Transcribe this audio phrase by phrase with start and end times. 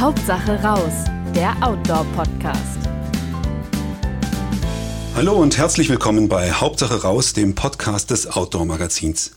[0.00, 0.94] Hauptsache raus,
[1.34, 2.78] der Outdoor-Podcast.
[5.14, 9.32] Hallo und herzlich willkommen bei Hauptsache raus, dem Podcast des Outdoor-Magazins.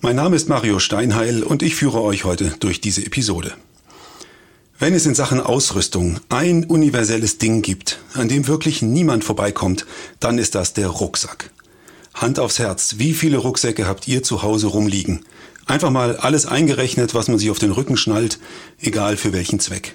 [0.00, 3.52] Mein Name ist Mario Steinheil und ich führe euch heute durch diese Episode.
[4.78, 9.84] Wenn es in Sachen Ausrüstung ein universelles Ding gibt, an dem wirklich niemand vorbeikommt,
[10.20, 11.50] dann ist das der Rucksack.
[12.14, 15.26] Hand aufs Herz, wie viele Rucksäcke habt ihr zu Hause rumliegen?
[15.72, 18.38] Einfach mal alles eingerechnet, was man sich auf den Rücken schnallt,
[18.78, 19.94] egal für welchen Zweck.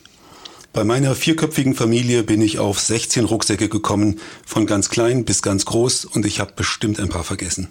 [0.74, 5.66] Bei meiner vierköpfigen Familie bin ich auf 16 Rucksäcke gekommen, von ganz klein bis ganz
[5.66, 7.68] groß und ich habe bestimmt ein paar vergessen.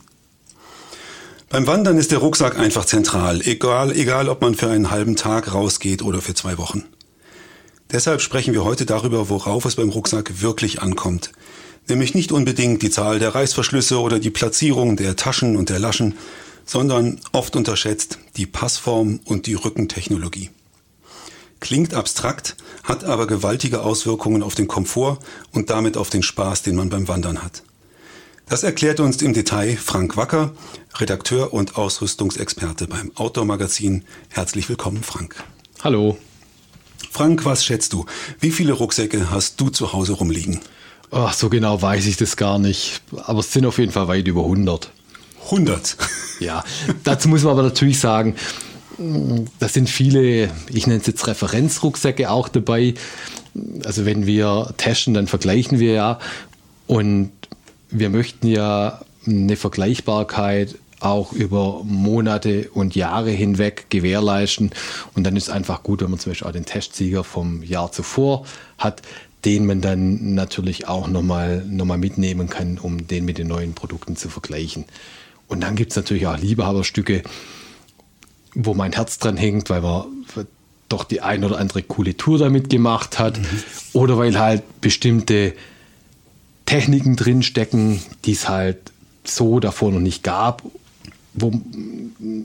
[1.48, 5.52] Beim Wandern ist der Rucksack einfach zentral, egal, egal ob man für einen halben Tag
[5.52, 6.84] rausgeht oder für zwei Wochen.
[7.90, 11.32] Deshalb sprechen wir heute darüber, worauf es beim Rucksack wirklich ankommt.
[11.88, 16.14] Nämlich nicht unbedingt die Zahl der Reißverschlüsse oder die Platzierung der Taschen und der Laschen,
[16.66, 20.50] sondern oft unterschätzt die Passform und die Rückentechnologie.
[21.60, 25.18] Klingt abstrakt, hat aber gewaltige Auswirkungen auf den Komfort
[25.52, 27.62] und damit auf den Spaß, den man beim Wandern hat.
[28.48, 30.52] Das erklärt uns im Detail Frank Wacker,
[30.96, 34.04] Redakteur und Ausrüstungsexperte beim Outdoor Magazin.
[34.28, 35.42] Herzlich willkommen, Frank.
[35.82, 36.16] Hallo.
[37.10, 38.06] Frank, was schätzt du?
[38.38, 40.60] Wie viele Rucksäcke hast du zu Hause rumliegen?
[41.10, 43.00] Ach, so genau weiß ich das gar nicht.
[43.24, 44.92] Aber es sind auf jeden Fall weit über 100.
[45.46, 45.96] 100?
[46.38, 46.64] Ja,
[47.02, 48.34] dazu muss man aber natürlich sagen,
[49.58, 52.94] da sind viele, ich nenne es jetzt Referenzrucksäcke auch dabei.
[53.84, 56.18] Also wenn wir testen, dann vergleichen wir ja.
[56.86, 57.30] Und
[57.90, 64.70] wir möchten ja eine Vergleichbarkeit auch über Monate und Jahre hinweg gewährleisten.
[65.14, 67.92] Und dann ist es einfach gut, wenn man zum Beispiel auch den Testsieger vom Jahr
[67.92, 68.46] zuvor
[68.78, 69.02] hat,
[69.44, 73.74] den man dann natürlich auch nochmal noch mal mitnehmen kann, um den mit den neuen
[73.74, 74.86] Produkten zu vergleichen.
[75.48, 77.22] Und dann gibt es natürlich auch Liebhaberstücke,
[78.54, 80.04] wo mein Herz dran hängt, weil man
[80.88, 83.46] doch die ein oder andere coole Tour damit gemacht hat mhm.
[83.92, 85.52] oder weil halt bestimmte
[86.64, 88.78] Techniken drinstecken, die es halt
[89.24, 90.62] so davor noch nicht gab
[91.36, 91.52] wo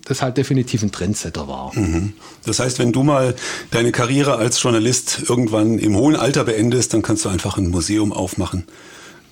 [0.05, 1.71] das halt definitiv ein Trendsetter war.
[1.73, 2.13] Mhm.
[2.45, 3.35] Das heißt, wenn du mal
[3.71, 8.11] deine Karriere als Journalist irgendwann im hohen Alter beendest, dann kannst du einfach ein Museum
[8.11, 8.65] aufmachen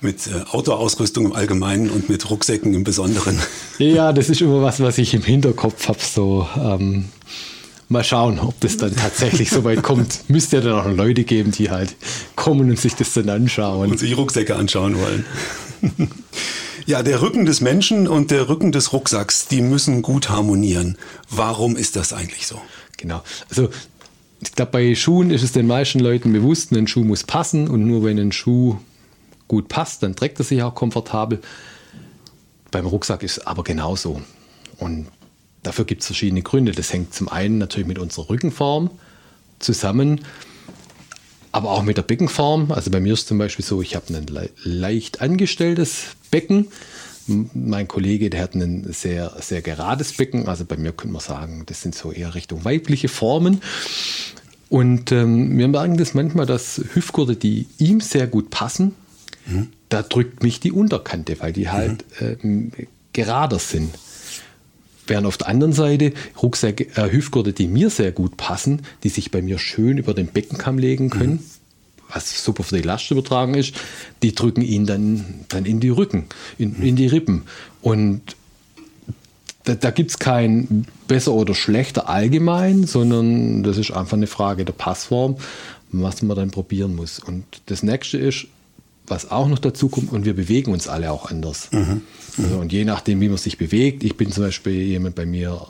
[0.00, 3.38] mit äh, Outdoor-Ausrüstung im Allgemeinen und mit Rucksäcken im Besonderen.
[3.80, 5.98] Ja, das ist immer was, was ich im Hinterkopf habe.
[6.00, 7.06] So, ähm,
[7.88, 10.20] mal schauen, ob das dann tatsächlich so weit kommt.
[10.28, 11.96] Müsste ja dann auch Leute geben, die halt
[12.36, 13.90] kommen und sich das dann anschauen.
[13.90, 15.24] Und sich Rucksäcke anschauen wollen.
[16.86, 20.98] Ja, der Rücken des Menschen und der Rücken des Rucksacks, die müssen gut harmonieren.
[21.30, 22.60] Warum ist das eigentlich so?
[22.98, 23.22] Genau.
[23.48, 23.70] Also
[24.42, 27.86] ich glaube, bei Schuhen ist es den meisten Leuten bewusst, ein Schuh muss passen und
[27.86, 28.76] nur wenn ein Schuh
[29.48, 31.40] gut passt, dann trägt er sich auch komfortabel.
[32.70, 34.22] Beim Rucksack ist aber genauso.
[34.78, 35.08] Und
[35.62, 36.72] dafür gibt es verschiedene Gründe.
[36.72, 38.90] Das hängt zum einen natürlich mit unserer Rückenform
[39.58, 40.20] zusammen
[41.52, 42.72] aber auch mit der Beckenform.
[42.72, 46.68] Also bei mir ist zum Beispiel so, ich habe ein le leicht angestelltes Becken.
[47.26, 50.48] Mein Kollege, der hat ein sehr, sehr gerades Becken.
[50.48, 53.60] Also bei mir könnte man sagen, das sind so eher Richtung weibliche Formen.
[54.68, 58.94] Und ähm, wir merken das manchmal, dass Hüftgurte, die ihm sehr gut passen,
[59.46, 59.68] mhm.
[59.90, 62.72] Da drückt mich die Unterkante, weil die halt mhm.
[62.76, 63.94] äh, gerader sind.
[65.06, 69.30] Während auf der anderen Seite Rucksäcke, äh, Hüftgurte, die mir sehr gut passen, die sich
[69.30, 71.40] bei mir schön über den Beckenkamm legen können, mhm.
[72.14, 73.74] was super für die Last übertragen ist,
[74.22, 76.84] die drücken ihn dann, dann in die Rücken, in, mhm.
[76.84, 77.42] in die Rippen.
[77.82, 78.22] Und
[79.64, 84.64] da, da gibt es kein besser oder schlechter allgemein, sondern das ist einfach eine Frage
[84.64, 85.36] der Passform,
[85.90, 87.18] was man dann probieren muss.
[87.18, 88.46] Und das nächste ist,
[89.10, 91.68] was auch noch dazu kommt, und wir bewegen uns alle auch anders.
[91.72, 92.02] Mhm.
[92.38, 95.66] Also, und je nachdem, wie man sich bewegt, ich bin zum Beispiel jemand bei mir,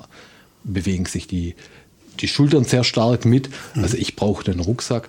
[0.63, 1.55] bewegen sich die,
[2.21, 3.49] die Schultern sehr stark mit.
[3.75, 3.83] Mhm.
[3.83, 5.09] Also ich brauche einen Rucksack,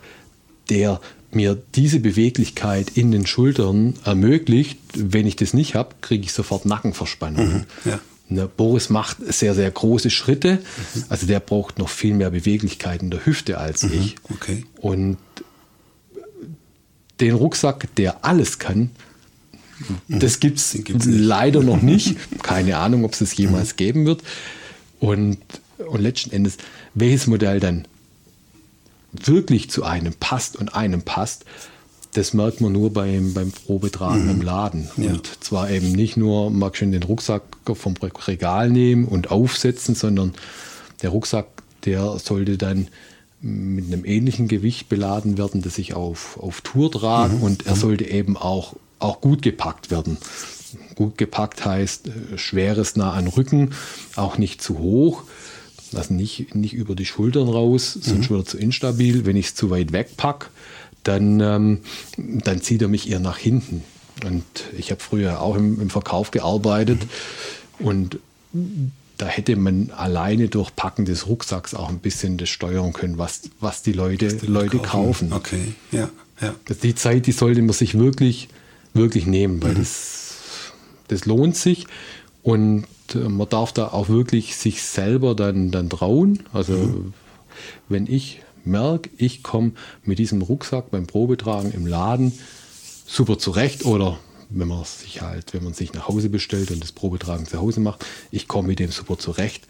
[0.69, 4.79] der mir diese Beweglichkeit in den Schultern ermöglicht.
[4.95, 7.53] Wenn ich das nicht habe, kriege ich sofort Nackenverspannung.
[7.53, 7.65] Mhm.
[7.85, 7.99] Ja.
[8.27, 10.59] Ne, Boris macht sehr, sehr große Schritte.
[10.95, 11.03] Mhm.
[11.09, 13.93] Also der braucht noch viel mehr Beweglichkeit in der Hüfte als mhm.
[13.93, 14.15] ich.
[14.29, 14.65] Okay.
[14.79, 15.17] Und
[17.21, 18.91] den Rucksack, der alles kann,
[20.07, 22.15] das gibt es leider noch nicht.
[22.43, 24.21] Keine Ahnung, ob es das jemals geben wird.
[24.99, 25.37] Und,
[25.77, 26.57] und letzten Endes,
[26.93, 27.87] welches Modell dann
[29.13, 31.45] wirklich zu einem passt und einem passt,
[32.13, 34.29] das merkt man nur beim, beim Probetragen mhm.
[34.29, 34.89] im Laden.
[34.97, 35.11] Ja.
[35.11, 37.95] Und zwar eben nicht nur, mag schon den Rucksack vom
[38.27, 40.33] Regal nehmen und aufsetzen, sondern
[41.01, 41.47] der Rucksack,
[41.85, 42.89] der sollte dann
[43.41, 47.43] mit einem ähnlichen Gewicht beladen werden, das ich auf, auf Tour trage mhm.
[47.43, 47.79] und er mhm.
[47.79, 50.17] sollte eben auch, auch gut gepackt werden.
[50.95, 53.71] Gut gepackt heißt äh, schweres nah an Rücken,
[54.15, 55.23] auch nicht zu hoch.
[55.93, 59.25] Also nicht, nicht über die Schultern raus, sonst wird er zu instabil.
[59.25, 60.47] Wenn ich es zu weit wegpacke,
[61.03, 61.79] dann, ähm,
[62.17, 63.83] dann zieht er mich eher nach hinten.
[64.25, 64.45] Und
[64.77, 67.01] ich habe früher auch im, im Verkauf gearbeitet
[67.79, 68.19] und
[69.21, 73.43] da hätte man alleine durch Packen des Rucksacks auch ein bisschen das steuern können, was,
[73.59, 75.29] was die Leute, die Leute kaufen.
[75.29, 75.33] kaufen.
[75.33, 76.09] Okay, ja,
[76.41, 76.55] ja.
[76.81, 78.49] Die Zeit, die sollte man sich wirklich,
[78.95, 80.71] wirklich nehmen, weil das,
[81.07, 81.85] das lohnt sich
[82.41, 86.39] und äh, man darf da auch wirklich sich selber dann, dann trauen.
[86.51, 87.05] Also
[87.89, 89.73] wenn ich merke, ich komme
[90.03, 92.33] mit diesem Rucksack beim Probetragen im Laden
[93.05, 94.17] super zurecht oder
[94.53, 97.79] wenn man sich halt, wenn man sich nach Hause bestellt und das Probetragen zu Hause
[97.79, 99.67] macht, ich komme mit dem super zurecht,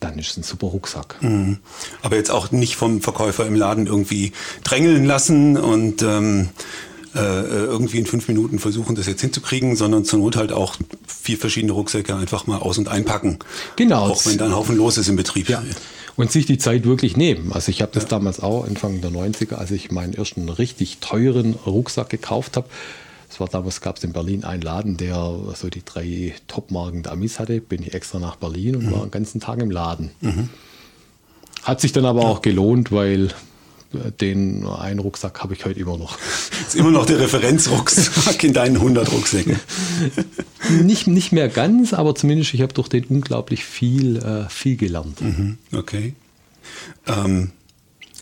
[0.00, 1.16] dann ist es ein super Rucksack.
[1.22, 1.58] Mhm.
[2.02, 4.32] Aber jetzt auch nicht vom Verkäufer im Laden irgendwie
[4.64, 6.50] drängeln lassen und ähm,
[7.14, 10.76] äh, irgendwie in fünf Minuten versuchen, das jetzt hinzukriegen, sondern zur Not halt auch
[11.06, 13.38] vier verschiedene Rucksäcke einfach mal aus- und einpacken.
[13.76, 14.08] Genau.
[14.08, 15.48] Auch wenn da ein Haufen los ist im Betrieb.
[15.48, 15.62] Ja.
[16.16, 17.52] Und sich die Zeit wirklich nehmen.
[17.52, 21.54] Also ich habe das damals auch Anfang der 90er, als ich meinen ersten richtig teuren
[21.66, 22.68] Rucksack gekauft habe.
[23.36, 27.12] Es war damals, gab es in Berlin einen Laden, der so die drei Top-Marken der
[27.12, 27.60] Amis hatte.
[27.60, 30.10] Bin ich extra nach Berlin und war den ganzen Tag im Laden.
[31.62, 33.26] Hat sich dann aber auch gelohnt, weil
[33.92, 36.16] äh, den einen Rucksack habe ich heute immer noch.
[36.66, 39.60] Ist immer noch der Referenzrucksack in deinen 100 Rucksäcken.
[40.82, 45.20] nicht, nicht mehr ganz, aber zumindest ich habe durch den unglaublich viel, äh, viel gelernt.
[45.20, 46.14] Mhm, Okay.
[47.06, 47.52] Ähm,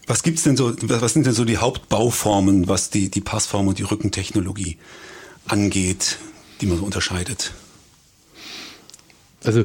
[0.07, 3.79] was gibt's denn so, was sind denn so die Hauptbauformen, was die, die Passform und
[3.79, 4.77] die Rückentechnologie
[5.47, 6.19] angeht,
[6.61, 7.53] die man so unterscheidet?
[9.43, 9.65] Also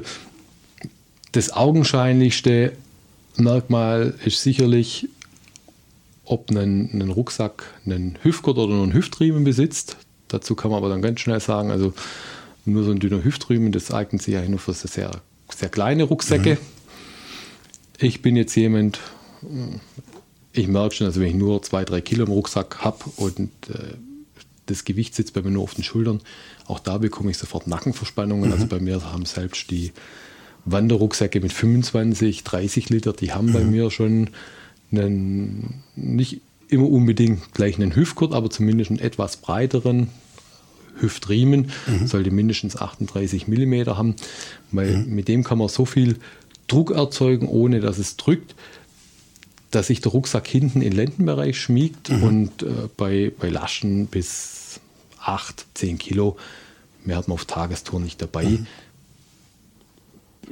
[1.32, 2.74] das augenscheinlichste
[3.38, 5.08] Merkmal ist sicherlich,
[6.26, 9.98] ob ein, ein Rucksack einen Hüftgurt oder einen Hüftriemen besitzt.
[10.28, 11.94] Dazu kann man aber dann ganz schnell sagen, also
[12.66, 15.12] nur so ein dünner Hüftriemen, das eignet sich eigentlich nur für sehr,
[15.56, 16.58] sehr kleine Rucksäcke.
[17.98, 19.00] Ich bin jetzt jemand,
[20.54, 23.96] ich merke schon, also wenn ich nur zwei, drei Kilo im Rucksack habe und äh,
[24.66, 26.22] das Gewicht sitzt bei mir nur auf den Schultern,
[26.66, 28.52] auch da bekomme ich sofort Nackenverspannungen.
[28.52, 29.92] Also bei mir haben selbst die
[30.66, 34.30] Wanderrucksäcke mit 25, 30 Liter, die haben bei mir schon
[34.92, 40.10] einen, nicht immer unbedingt gleich einen Hüftgurt, aber zumindest einen etwas breiteren
[41.00, 41.72] Hüftriemen,
[42.06, 44.16] sollte mindestens 38 mm haben,
[44.72, 46.18] weil mit dem kann man so viel
[46.68, 48.54] Druck erzeugen, ohne dass es drückt,
[49.72, 54.80] dass sich der Rucksack hinten in den Lendenbereich schmiegt und äh, bei, bei Laschen bis
[55.22, 56.38] 8, 10 Kilo,
[57.06, 58.60] mehr hat man auf Tagestour nicht dabei,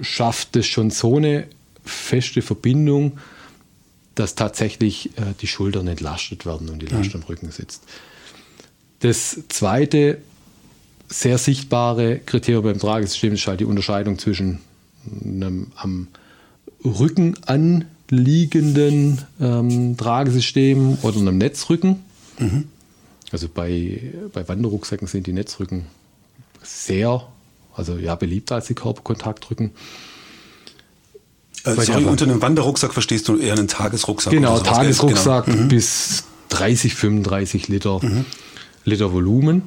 [0.01, 1.47] schafft es schon so eine
[1.83, 3.17] feste Verbindung,
[4.15, 7.83] dass tatsächlich äh, die Schultern entlastet werden und die Last am Rücken sitzt.
[8.99, 10.19] Das zweite
[11.07, 14.59] sehr sichtbare Kriterium beim Tragesystem ist halt die Unterscheidung zwischen
[15.23, 16.07] einem am
[16.83, 17.37] Rücken
[18.11, 22.03] anliegenden ähm, Tragesystem oder einem Netzrücken.
[23.31, 25.87] Also bei, bei Wanderrucksäcken sind die Netzrücken
[26.63, 27.27] sehr,
[27.75, 29.71] also ja, beliebter als die Körperkontaktrücken.
[31.63, 34.31] Äh, sorry, unter einem Wanderrucksack verstehst du eher einen Tagesrucksack.
[34.31, 34.59] Genau?
[34.59, 35.63] Tagesrucksack Genau.
[35.63, 35.67] Mhm.
[35.67, 37.99] bis 30, 35 Liter,
[38.85, 39.63] Liter Volumen.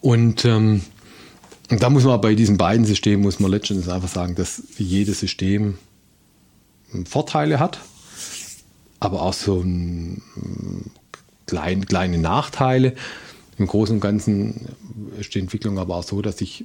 [0.00, 0.82] Und, ähm,
[1.70, 5.20] und da muss man bei diesen beiden Systemen, muss man letztendlich einfach sagen, dass jedes
[5.20, 5.78] System
[7.06, 7.80] Vorteile hat,
[9.00, 10.90] aber auch so ein, ähm,
[11.46, 12.94] klein, kleine Nachteile.
[13.58, 14.68] Im Großen und Ganzen
[15.18, 16.64] ist die Entwicklung aber auch so, dass sich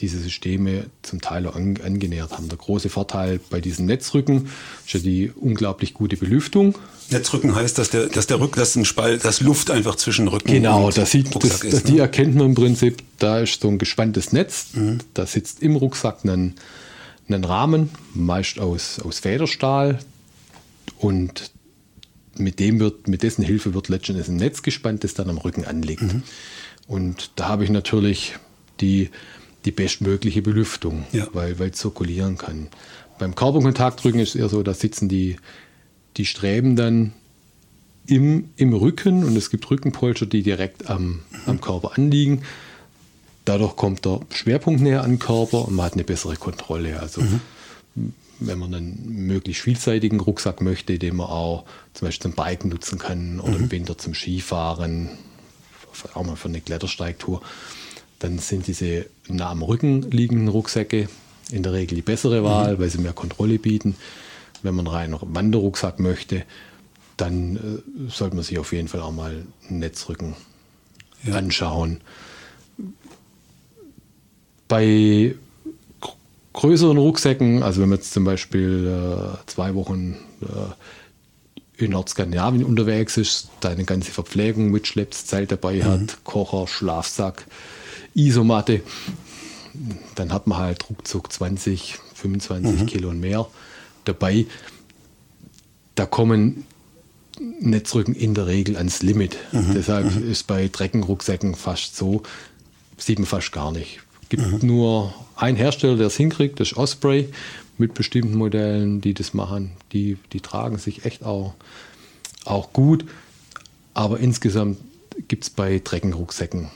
[0.00, 2.48] diese Systeme zum Teil auch an, angenähert haben.
[2.48, 4.48] Der große Vorteil bei diesen Netzrücken
[4.84, 6.76] ist ja die unglaublich gute Belüftung.
[7.10, 10.50] Netzrücken heißt, dass der, dass der Rücken, dass ein Spalt, dass Luft einfach zwischen Rücken
[10.50, 11.84] Genau, und das sieht, Rucksack das, ist.
[11.84, 11.92] ne?
[11.92, 14.68] die erkennt man im Prinzip, da ist so ein gespanntes Netz,
[15.12, 16.54] da sitzt im Rucksack ein,
[17.28, 19.98] ein Rahmen, meist aus, aus Federstahl
[20.98, 21.50] und
[22.36, 25.64] mit dem wird, mit dessen Hilfe wird letztendlich ein Netz gespannt, das dann am Rücken
[25.64, 26.02] anliegt.
[26.86, 28.34] Und da habe ich natürlich
[28.80, 29.10] die,
[29.64, 31.28] die bestmögliche Belüftung, Ja.
[31.32, 32.68] weil, es zirkulieren kann.
[33.18, 35.36] Beim Körperkontaktdrücken ist es eher so, da sitzen die,
[36.16, 37.12] die Streben dann
[38.06, 42.42] im, im Rücken und es gibt Rückenpolster, die direkt am, am Körper anliegen.
[43.44, 47.00] Dadurch kommt der Schwerpunkt näher an den Körper und man hat eine bessere Kontrolle.
[47.00, 47.22] Also
[48.40, 52.98] wenn man einen möglichst vielseitigen Rucksack möchte, den man auch zum Beispiel zum Biken nutzen
[52.98, 55.10] kann oder im Winter zum Skifahren,
[56.14, 57.42] auch mal für eine Klettersteigtour,
[58.18, 61.08] dann sind diese nah am Rücken liegenden Rucksäcke
[61.50, 63.96] in der Regel die bessere Wahl, weil sie mehr Kontrolle bieten.
[64.62, 66.44] Wenn man rein noch einen Wanderrucksack möchte,
[67.16, 70.34] dann äh, sollte man sich auf jeden Fall auch mal einen Netzrücken
[71.30, 72.00] anschauen.
[74.68, 75.34] Bei
[76.54, 83.16] größeren Rucksäcken, also wenn man jetzt zum Beispiel äh, zwei Wochen äh, in Nordskandinavien unterwegs
[83.16, 85.84] ist, da eine ganze Verpflegung mitschleppt, Zelt dabei mhm.
[85.84, 87.46] hat, Kocher, Schlafsack,
[88.14, 88.82] Isomatte,
[90.14, 92.86] dann hat man halt ruckzuck 20, 25 mhm.
[92.86, 93.46] Kilo und mehr
[94.04, 94.46] dabei.
[95.96, 96.64] Da kommen
[97.60, 99.36] Netzrücken in der Regel ans Limit.
[99.50, 99.74] Mhm.
[99.74, 100.30] Deshalb mhm.
[100.30, 102.22] ist bei Treckenrucksäcken fast so,
[102.96, 104.00] sieht man fast gar nicht.
[104.34, 104.68] Es gibt mhm.
[104.68, 107.28] nur einen Hersteller, der es hinkriegt, das ist Osprey,
[107.78, 109.72] mit bestimmten Modellen, die das machen.
[109.92, 111.54] Die, die tragen sich echt auch,
[112.44, 113.04] auch gut.
[113.94, 114.78] Aber insgesamt
[115.28, 116.70] gibt es bei Treckenrucksäcken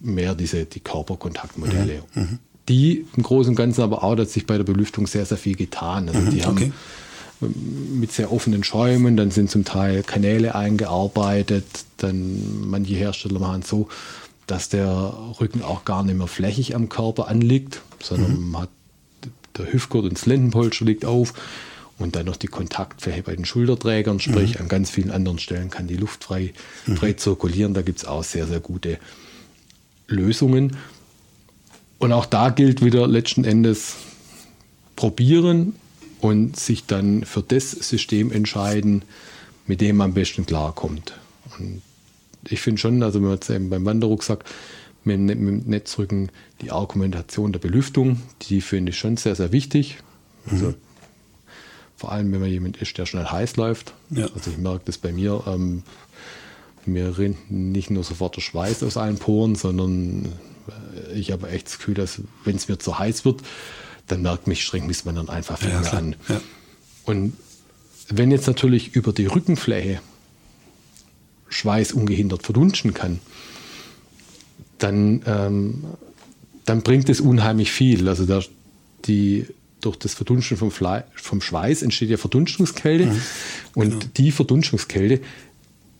[0.00, 2.02] mehr diese die Körperkontaktmodelle.
[2.14, 2.22] Mhm.
[2.22, 2.38] mhm.
[2.68, 5.56] Die im Großen und Ganzen aber auch, dass sich bei der Belüftung sehr, sehr viel
[5.56, 6.08] getan.
[6.08, 6.72] Also mhm, die haben okay
[7.48, 11.64] mit sehr offenen Schäumen, dann sind zum Teil Kanäle eingearbeitet,
[11.96, 13.88] dann manche Hersteller machen so,
[14.46, 18.58] dass der Rücken auch gar nicht mehr flächig am Körper anliegt, sondern mhm.
[18.58, 18.70] hat
[19.56, 21.34] der Hüftgurt und das Lendenpolster liegt auf
[21.98, 24.62] und dann noch die Kontaktfläche bei den Schulterträgern, sprich mhm.
[24.62, 26.52] an ganz vielen anderen Stellen kann die Luft frei,
[26.86, 26.96] mhm.
[26.96, 27.74] frei zirkulieren.
[27.74, 28.98] Da gibt es auch sehr, sehr gute
[30.08, 30.76] Lösungen.
[31.98, 33.96] Und auch da gilt wieder letzten Endes
[34.96, 35.76] probieren
[36.20, 39.02] und sich dann für das System entscheiden,
[39.66, 41.14] mit dem man am besten klarkommt.
[41.58, 41.82] Und
[42.48, 44.44] ich finde schon, also wenn man jetzt eben beim Wanderrucksack
[45.04, 46.30] mit, mit dem Netzrücken
[46.60, 49.98] die Argumentation der Belüftung, die finde ich schon sehr, sehr wichtig.
[50.50, 50.74] Also mhm.
[51.96, 53.94] vor allem, wenn man jemand ist, der schnell heiß läuft.
[54.10, 54.26] Ja.
[54.34, 55.42] Also ich merke das bei mir.
[55.46, 55.82] Ähm,
[56.84, 60.32] mir rinnt nicht nur sofort der Schweiß aus allen Poren, sondern
[60.66, 63.42] äh, ich habe echt das Gefühl, dass wenn es mir zu heiß wird,
[64.08, 66.16] dann merkt mich, strengt mich man dann einfach viel ja, mehr an.
[66.28, 66.40] Ja.
[67.04, 67.34] Und
[68.08, 70.00] wenn jetzt natürlich über die Rückenfläche
[71.52, 73.20] Schweiß ungehindert verdunsten kann,
[74.78, 75.84] dann, ähm,
[76.64, 78.08] dann bringt es unheimlich viel.
[78.08, 78.42] Also da,
[79.04, 79.46] die,
[79.80, 83.20] durch das Verdunsten vom, Fle vom Schweiß entsteht ja Verdunstungskälte mhm,
[83.74, 84.04] und genau.
[84.16, 85.20] die Verdunstungskälte,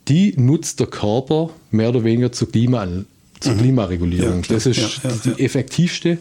[0.09, 2.87] die nutzt der Körper mehr oder weniger zur, Klima,
[3.41, 3.59] zur mhm.
[3.59, 4.43] Klimaregulierung.
[4.43, 6.19] Ja, das ist ja, ja, die effektivste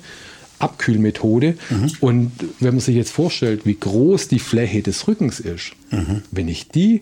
[0.59, 1.57] Abkühlmethode.
[1.69, 1.91] Mhm.
[1.99, 6.21] Und wenn man sich jetzt vorstellt, wie groß die Fläche des Rückens ist, mhm.
[6.31, 7.01] wenn ich die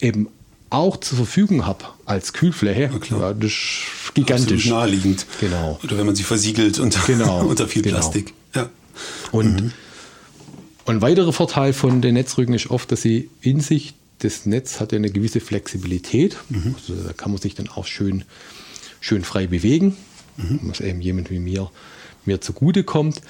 [0.00, 0.28] eben
[0.70, 4.66] auch zur Verfügung habe als Kühlfläche, ja, das ist gigantisch.
[4.66, 5.26] Absolut naheliegend.
[5.40, 5.78] Genau.
[5.82, 7.46] Oder wenn man sie versiegelt unter, genau.
[7.46, 7.96] unter viel genau.
[7.96, 8.34] Plastik.
[8.54, 8.68] Ja.
[9.32, 9.72] Und mhm.
[10.86, 14.92] ein weiterer Vorteil von den Netzrücken ist oft, dass sie in sich, das Netz hat
[14.92, 16.36] ja eine gewisse Flexibilität.
[16.48, 16.74] Mhm.
[16.78, 18.24] Also da kann man sich dann auch schön,
[19.00, 19.96] schön frei bewegen.
[20.36, 20.60] Mhm.
[20.62, 21.70] Was eben jemand wie mir
[22.28, 23.20] mir zugutekommt.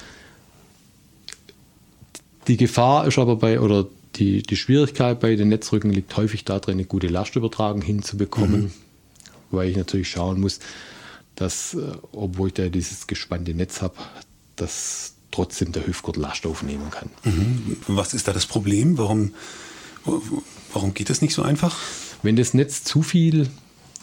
[2.47, 6.73] Die Gefahr ist aber bei, oder die, die Schwierigkeit bei den Netzrücken liegt häufig darin,
[6.73, 8.71] eine gute Lastübertragung hinzubekommen, mhm.
[9.51, 10.59] weil ich natürlich schauen muss,
[11.35, 13.95] dass, äh, obwohl ich da dieses gespannte Netz habe,
[14.55, 17.09] dass trotzdem der Hüftgurt Last aufnehmen kann.
[17.23, 17.77] Mhm.
[17.87, 18.97] Was ist da das Problem?
[18.97, 19.33] Warum,
[20.73, 21.77] warum geht das nicht so einfach?
[22.23, 23.43] Wenn das Netz zu viel,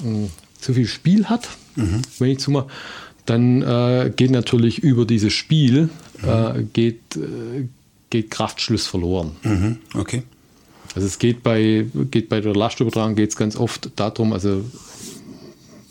[0.05, 0.29] äh,
[0.61, 2.03] zu viel Spiel hat, mhm.
[2.19, 2.67] wenn ich zu mal
[3.27, 5.91] dann äh, geht natürlich über dieses Spiel
[6.23, 7.69] äh, geht, äh,
[8.11, 9.37] geht Kraftschluss verloren.
[9.43, 9.79] Mhm.
[9.95, 10.23] Okay.
[10.95, 14.65] Also es geht bei, geht bei der Lastübertragung geht es ganz oft darum, also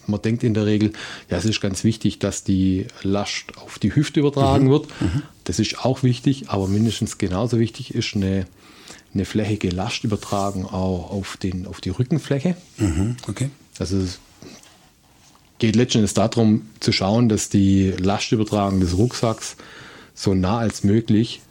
[0.08, 0.94] man denkt in der Regel,
[1.30, 4.72] ja, es ist ganz wichtig, dass die Last auf die Hüfte übertragen mhm.
[4.72, 5.02] wird.
[5.02, 5.22] Mhm.
[5.44, 8.46] Das ist auch wichtig, aber mindestens genauso wichtig ist eine,
[9.14, 12.56] eine flächige Lastübertragung auch auf, den, auf die Rückenfläche.
[12.78, 13.18] Mhm.
[13.28, 13.50] Okay.
[13.80, 14.04] Also
[15.60, 19.56] geht letztendlich darum zu schauen, dass die Lastübertragung des Rucksacks
[20.14, 21.42] so nah als möglich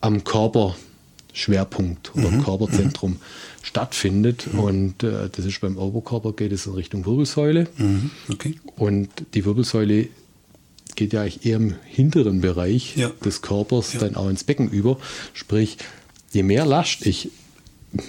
[0.00, 2.42] am Körperschwerpunkt oder mhm.
[2.44, 3.18] Körperzentrum mhm.
[3.62, 4.48] stattfindet.
[4.52, 4.60] Mhm.
[4.60, 7.66] Und äh, das ist beim Oberkörper geht es in Richtung Wirbelsäule.
[7.76, 8.10] Mhm.
[8.30, 8.54] Okay.
[8.76, 10.08] Und die Wirbelsäule
[10.96, 13.10] geht ja eigentlich eher im hinteren Bereich ja.
[13.24, 14.00] des Körpers ja.
[14.00, 14.98] dann auch ins Becken über.
[15.32, 15.78] Sprich,
[16.32, 17.30] je mehr Last ich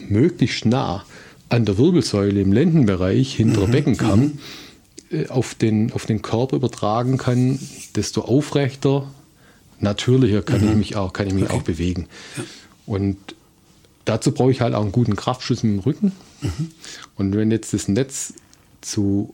[0.09, 1.05] möglichst nah
[1.49, 3.71] an der Wirbelsäule im Lendenbereich hinter mhm.
[3.71, 4.39] Beckenkamm mhm.
[5.11, 7.59] Äh, auf den, auf den Körper übertragen kann,
[7.95, 9.09] desto aufrechter,
[9.79, 10.69] natürlicher kann mhm.
[10.69, 11.53] ich mich auch, kann ich mich okay.
[11.53, 12.07] auch bewegen.
[12.37, 12.43] Ja.
[12.85, 13.17] Und
[14.05, 16.11] dazu brauche ich halt auch einen guten Kraftschutz im Rücken.
[16.41, 16.71] Mhm.
[17.15, 18.33] Und wenn jetzt das Netz
[18.81, 19.33] zu,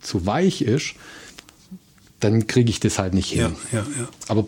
[0.00, 0.94] zu weich ist,
[2.20, 3.54] dann kriege ich das halt nicht hin.
[3.72, 4.08] Ja, ja.
[4.28, 4.46] Aber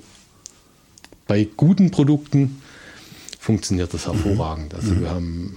[1.26, 2.60] bei guten Produkten
[3.38, 4.12] funktioniert das mhm.
[4.12, 4.74] hervorragend.
[4.74, 5.00] Also mhm.
[5.00, 5.56] wir haben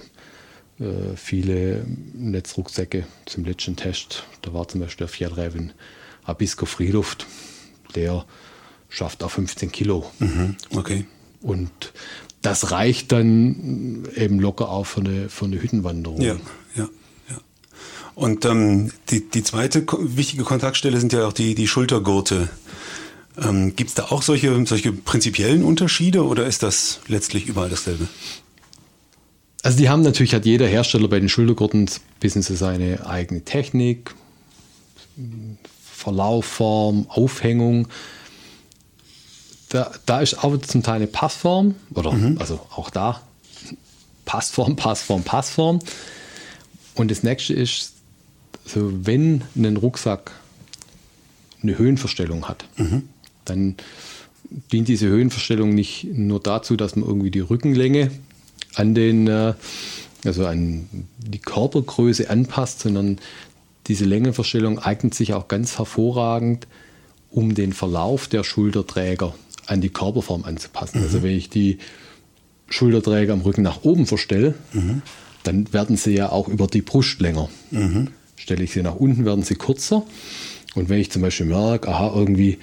[0.78, 4.24] äh, viele Netzrucksäcke zum letzten Test.
[4.42, 5.72] Da war zum Beispiel der Fjellräven
[6.24, 7.26] Abisko Friedluft,
[7.94, 8.24] der
[8.96, 10.10] schafft auch 15 Kilo.
[10.18, 11.04] Mhm, okay.
[11.42, 11.92] Und
[12.42, 16.20] das reicht dann eben locker auch für eine, für eine Hüttenwanderung.
[16.20, 16.36] Ja,
[16.74, 16.88] ja,
[17.28, 17.36] ja.
[18.14, 22.48] Und ähm, die, die zweite wichtige Kontaktstelle sind ja auch die, die Schultergurte.
[23.36, 28.08] Ähm, Gibt es da auch solche, solche prinzipiellen Unterschiede oder ist das letztlich überall dasselbe?
[29.62, 33.42] Also die haben natürlich, hat jeder Hersteller bei den Schultergurten ein bisschen so seine eigene
[33.42, 34.14] Technik,
[35.92, 37.88] Verlaufform, Aufhängung.
[39.68, 42.38] Da, da ist auch zum Teil eine Passform, oder mhm.
[42.38, 43.20] also auch da
[44.24, 45.78] Passform, Passform, Passform.
[46.94, 47.94] Und das nächste ist,
[48.64, 50.32] so, wenn ein Rucksack
[51.62, 53.08] eine Höhenverstellung hat, mhm.
[53.44, 53.76] dann
[54.72, 58.10] dient diese Höhenverstellung nicht nur dazu, dass man irgendwie die Rückenlänge
[58.74, 59.54] an den, äh,
[60.24, 63.18] also an die Körpergröße anpasst, sondern
[63.86, 66.66] diese Längenverstellung eignet sich auch ganz hervorragend,
[67.30, 69.34] um den Verlauf der Schulterträger
[69.66, 70.98] an die Körperform anzupassen.
[70.98, 71.14] Also mhm.
[71.16, 71.78] Also wenn ich die
[72.68, 75.02] Schulterträger am Rücken nach oben verstelle, mhm.
[75.44, 77.48] dann werden sie ja auch über die Brust länger.
[77.70, 78.08] Mhm.
[78.36, 80.04] Stelle ich sie nach unten, werden sie kürzer.
[80.74, 82.58] Und wenn ich zum Beispiel merke, aha, irgendwie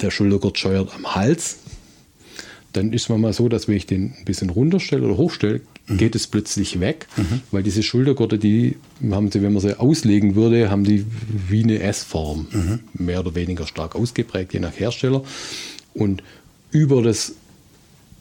[0.00, 1.58] der Schultergurt scheuert am Hals,
[2.72, 5.96] dann ist man mal so, dass wenn ich den ein bisschen runterstelle oder hochstelle, mhm.
[5.96, 7.40] geht es plötzlich weg, mhm.
[7.50, 8.76] weil diese Schultergurte, die
[9.10, 11.06] haben sie, wenn man sie auslegen würde, haben die
[11.48, 12.80] wie eine S-Form, mhm.
[12.94, 15.22] mehr oder weniger stark ausgeprägt, je nach Hersteller.
[15.94, 16.22] Und
[16.70, 17.32] über das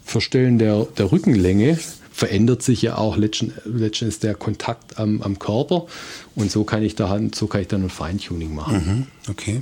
[0.04, 1.78] Verstellen der, der Rückenlänge
[2.18, 5.86] verändert sich ja auch letztendlich der Kontakt am, am, Körper
[6.34, 9.08] und so kann ich da so kann ich dann ein Feintuning machen.
[9.26, 9.32] Mhm.
[9.32, 9.62] Okay.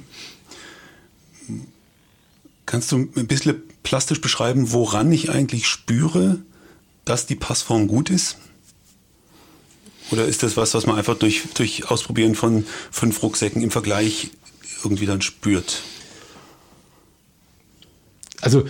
[2.66, 6.40] Kannst du ein bisschen plastisch beschreiben, woran ich eigentlich spüre,
[7.04, 8.38] dass die Passform gut ist?
[10.12, 14.30] Oder ist das was, was man einfach durch, durch Ausprobieren von fünf Rucksäcken im Vergleich
[14.84, 15.82] irgendwie dann spürt?
[18.42, 18.66] Also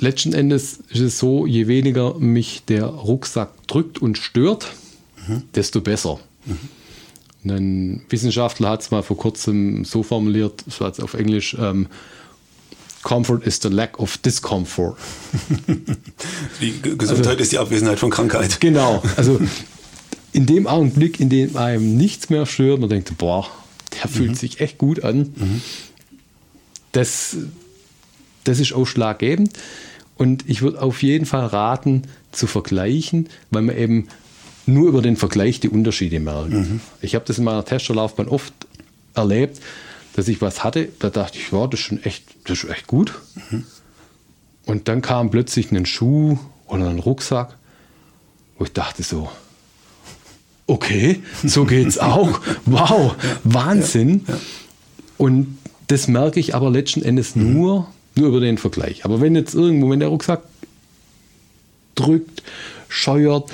[0.00, 4.72] letzten Endes ist es so, je weniger mich der Rucksack drückt und stört,
[5.26, 5.42] mhm.
[5.54, 6.18] desto besser.
[6.46, 6.58] Mhm.
[7.50, 11.88] Ein Wissenschaftler hat es mal vor kurzem so formuliert, das war auf Englisch, ähm,
[13.02, 14.96] Comfort is the lack of discomfort.
[16.60, 18.60] Die Gesundheit also, ist die Abwesenheit von Krankheit.
[18.60, 19.02] Genau.
[19.16, 19.40] Also
[20.32, 23.46] in dem Augenblick, in dem einem nichts mehr stört, man denkt, boah,
[23.94, 24.34] der fühlt mhm.
[24.34, 25.32] sich echt gut an.
[25.34, 25.62] Mhm.
[26.92, 27.36] Das,
[28.44, 29.52] das ist ausschlaggebend.
[30.16, 34.08] Und ich würde auf jeden Fall raten, zu vergleichen, weil man eben
[34.66, 36.50] nur über den Vergleich die Unterschiede merkt.
[36.50, 36.80] Mhm.
[37.00, 38.52] Ich habe das in meiner Testerlaufbahn oft
[39.14, 39.60] erlebt,
[40.14, 42.86] dass ich was hatte, da dachte ich, ja, das ist schon echt, das ist echt
[42.86, 43.14] gut.
[43.50, 43.64] Mhm.
[44.66, 47.56] Und dann kam plötzlich ein Schuh oder ein Rucksack,
[48.58, 49.30] wo ich dachte so,
[50.66, 52.40] okay, so geht's auch.
[52.66, 54.24] Wow, ja, Wahnsinn.
[54.26, 54.40] Ja, ja.
[55.18, 57.52] Und das merke ich aber letzten Endes mhm.
[57.52, 59.04] nur, nur über den Vergleich.
[59.04, 60.42] Aber wenn jetzt irgendwo, wenn der Rucksack
[61.94, 62.42] drückt,
[62.88, 63.50] scheuert,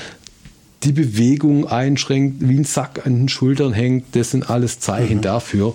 [0.83, 5.23] die Bewegung einschränkt, wie ein Sack an den Schultern hängt, das sind alles Zeichen mhm.
[5.23, 5.75] dafür,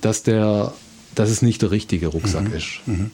[0.00, 0.72] dass, der,
[1.14, 2.54] dass es nicht der richtige Rucksack mhm.
[2.54, 2.80] ist.
[2.86, 3.10] Mhm.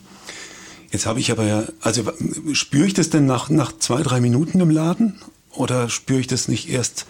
[0.90, 2.12] Jetzt habe ich aber ja, also
[2.52, 5.20] spüre ich das denn nach, nach zwei, drei Minuten im Laden?
[5.54, 7.06] Oder spüre ich das nicht erst,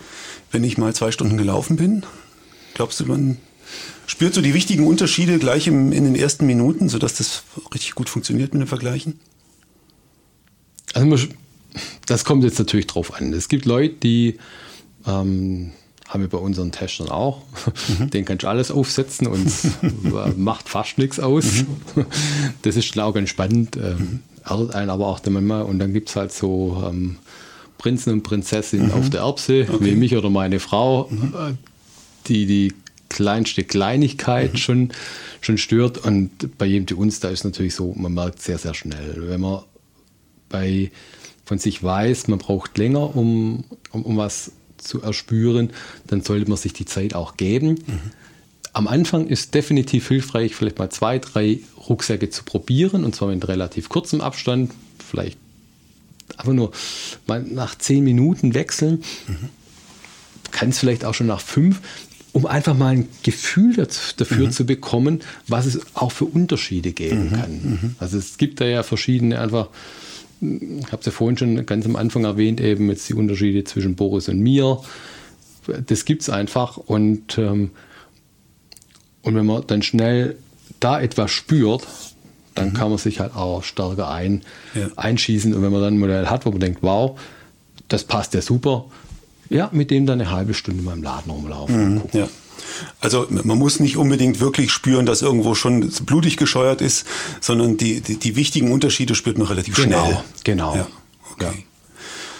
[0.50, 2.04] wenn ich mal zwei Stunden gelaufen bin?
[2.74, 3.38] Glaubst du, man
[4.12, 8.10] spürt so die wichtigen Unterschiede gleich im, in den ersten Minuten, sodass das richtig gut
[8.10, 9.18] funktioniert mit dem Vergleichen?
[10.92, 11.28] Also
[12.04, 13.32] das kommt jetzt natürlich drauf an.
[13.32, 14.36] Es gibt Leute, die
[15.06, 15.72] ähm,
[16.06, 17.40] haben wir bei unseren Testern auch.
[17.98, 18.10] Mhm.
[18.10, 19.50] Den kannst du alles aufsetzen und
[20.36, 21.64] macht fast nichts aus.
[21.94, 22.04] Mhm.
[22.60, 23.78] Das ist auch ganz spannend.
[23.78, 25.62] Ähm, ärgert einen aber auch der Mama.
[25.62, 27.16] Und dann gibt es halt so ähm,
[27.78, 28.92] Prinzen und Prinzessinnen mhm.
[28.92, 29.86] auf der Erbse, okay.
[29.86, 31.32] wie mich oder meine Frau, mhm.
[31.34, 31.54] äh,
[32.26, 32.74] die die
[33.12, 34.58] kleinste Kleinigkeit mhm.
[34.58, 34.92] schon,
[35.40, 35.98] schon stört.
[35.98, 39.28] Und bei jedem zu uns, da ist natürlich so, man merkt sehr, sehr schnell.
[39.28, 39.62] Wenn man
[40.48, 40.90] bei,
[41.44, 45.70] von sich weiß, man braucht länger, um, um, um was zu erspüren,
[46.06, 47.68] dann sollte man sich die Zeit auch geben.
[47.86, 48.00] Mhm.
[48.72, 53.46] Am Anfang ist definitiv hilfreich, vielleicht mal zwei, drei Rucksäcke zu probieren und zwar mit
[53.46, 55.38] relativ kurzem Abstand, vielleicht
[56.36, 56.72] einfach nur
[57.26, 59.02] mal nach zehn Minuten wechseln.
[59.28, 59.48] Mhm.
[60.50, 61.80] Kann es vielleicht auch schon nach fünf,
[62.32, 64.52] um einfach mal ein Gefühl dafür mhm.
[64.52, 67.30] zu bekommen, was es auch für Unterschiede geben mhm.
[67.30, 67.50] kann.
[67.50, 67.96] Mhm.
[67.98, 69.68] Also es gibt da ja verschiedene einfach
[70.42, 73.94] ich habe es ja vorhin schon ganz am Anfang erwähnt, eben jetzt die Unterschiede zwischen
[73.94, 74.80] Boris und mir.
[75.86, 76.78] Das gibt es einfach.
[76.78, 77.70] Und, ähm,
[79.22, 80.36] und wenn man dann schnell
[80.80, 81.86] da etwas spürt,
[82.56, 82.74] dann mhm.
[82.74, 84.42] kann man sich halt auch stärker ein,
[84.74, 84.88] ja.
[84.96, 85.54] einschießen.
[85.54, 87.18] Und wenn man dann ein Modell hat, wo man denkt, wow,
[87.86, 88.86] das passt ja super,
[89.52, 91.94] ja, mit dem dann eine halbe Stunde mal im Laden rumlaufen.
[91.94, 92.28] Mhm, ja.
[93.00, 97.06] Also man muss nicht unbedingt wirklich spüren, dass irgendwo schon blutig gescheuert ist,
[97.40, 100.18] sondern die, die, die wichtigen Unterschiede spürt man relativ genau, schnell.
[100.44, 100.86] Genau, ja.
[101.32, 101.64] Okay.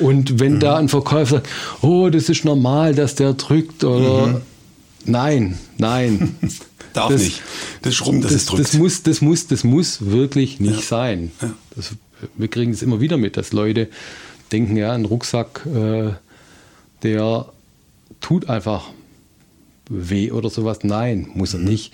[0.01, 0.07] Ja.
[0.07, 0.61] Und wenn mhm.
[0.61, 1.49] da ein Verkäufer sagt,
[1.83, 4.41] oh, das ist normal, dass der drückt oder mhm.
[5.05, 6.37] nein, nein.
[6.93, 7.43] Darf das, nicht.
[7.83, 8.65] Das Schrumm, das, das, es drückt.
[8.65, 10.83] das, muss, das, muss, das muss wirklich nicht Ja.
[10.83, 11.33] sein.
[11.75, 11.93] Das,
[12.37, 13.89] wir kriegen es immer wieder mit, dass Leute
[14.53, 16.11] denken, ja, ein Rucksack, äh,
[17.03, 17.47] der
[18.21, 18.85] tut einfach
[19.89, 20.79] weh oder sowas.
[20.83, 21.65] Nein, muss er Mhm.
[21.67, 21.93] nicht.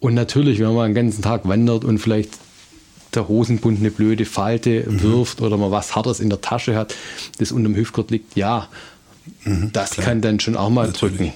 [0.00, 2.30] Und natürlich, wenn man den ganzen Tag wandert und vielleicht
[3.14, 5.02] der Hosenbund eine blöde Falte Mhm.
[5.02, 6.94] wirft oder man was Hartes in der Tasche hat,
[7.38, 8.68] das unterm Hüftgurt liegt, ja,
[9.44, 9.94] das Mhm.
[9.94, 10.06] klar.
[10.06, 11.16] kann dann schon auch mal Natürlich.
[11.18, 11.32] drücken.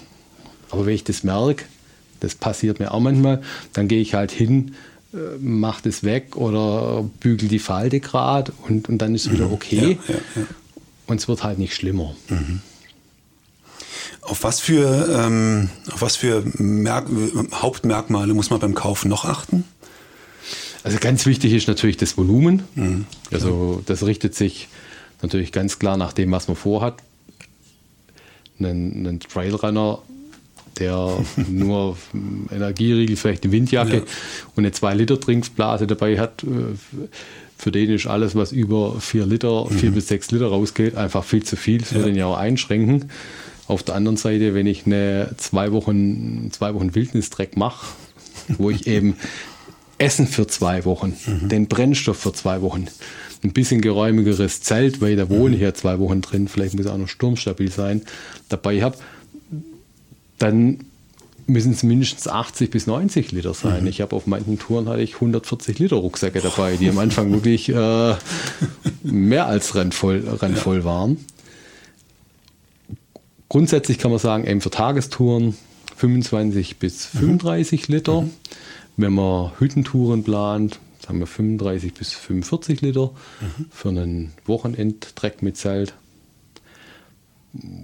[0.71, 1.65] Aber wenn ich das merke,
[2.21, 3.41] das passiert mir auch manchmal,
[3.73, 4.75] dann gehe ich halt hin,
[5.13, 9.51] äh, mache das weg oder bügel die Falte gerade und, und dann ist es wieder
[9.51, 9.99] okay.
[10.07, 10.43] Ja, ja, ja.
[11.07, 12.15] Und es wird halt nicht schlimmer.
[14.31, 17.09] Auf was für, ähm, auf was für Merk
[17.53, 19.65] Hauptmerkmale muss man beim Kauf noch achten?
[20.85, 22.63] Also ganz wichtig ist natürlich das Volumen.
[22.77, 23.07] Mhm.
[23.33, 24.69] Also das richtet sich
[25.21, 26.95] natürlich ganz klar nach dem, was man vorhat.
[28.61, 29.99] Ein, ein Trailrunner,
[30.79, 31.97] der nur
[32.53, 34.03] Energieriegel, vielleicht eine Windjacke Ja.
[34.55, 36.47] und eine 2-Liter-Trinkblase dabei hat, äh,
[37.59, 41.43] für den ist alles, was über 4 Liter, 4 bis 6 Liter rausgeht, einfach viel
[41.43, 41.79] zu viel.
[41.79, 41.97] Das Mhm.
[41.97, 42.01] Ja.
[42.01, 43.11] würde ihn ja auch einschränken.
[43.71, 47.87] Auf der anderen Seite, wenn ich eine zwei Wochen, zwei Wochen Wildnistreck mache,
[48.59, 49.15] wo ich eben
[49.97, 52.89] Essen für zwei Wochen, den Brennstoff für zwei Wochen,
[53.45, 56.99] ein bisschen geräumigeres Zelt, weil da wohne ich ja zwei Wochen drin, vielleicht muss auch
[56.99, 58.03] noch sturmstabil sein,
[58.49, 58.97] dabei habe,
[60.39, 60.81] dann
[61.47, 63.87] müssen es mindestens 80 bis 90 Liter sein.
[63.87, 67.69] Ich habe auf manchen Touren hatte ich 140 Liter Rucksäcke dabei, die am Anfang wirklich
[67.69, 68.15] äh,
[69.05, 71.19] mehr als rennvoll, rennvoll waren.
[73.51, 75.57] Grundsätzlich kann man sagen, eben für Tagestouren
[75.97, 78.25] 25 bis 35 Liter.
[78.97, 83.11] Wenn man Hüttentouren plant, sagen wir 35 bis 45 Liter.
[83.73, 85.95] Für einen Wochenendtreck mit Zelt.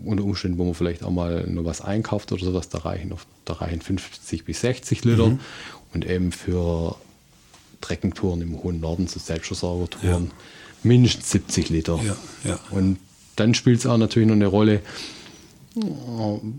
[0.04, 3.26] Unter Umständen, wo man vielleicht auch mal noch was einkauft oder sowas, da reichen, auf,
[3.44, 5.36] da reichen 50 bis 60 Liter.
[5.92, 6.94] Und eben für
[7.80, 10.30] Treckentouren im hohen Norden, so Selbstversorgertouren,
[10.84, 11.98] mindestens 70 Liter.
[12.04, 12.60] Ja, ja.
[12.70, 12.98] Und
[13.34, 14.80] dann spielt es auch natürlich noch eine Rolle,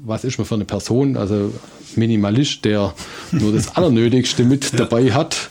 [0.06, 1.18] was ist man für eine Person?
[1.18, 1.54] Also
[1.96, 2.94] Minimalist, der
[3.32, 5.50] nur das Allernötigste mit dabei hat,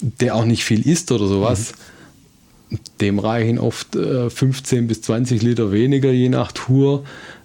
[0.00, 1.72] der auch nicht viel isst oder sowas.
[3.00, 7.04] Dem reichen oft äh, 15 bis 20 Liter weniger je nach Tour,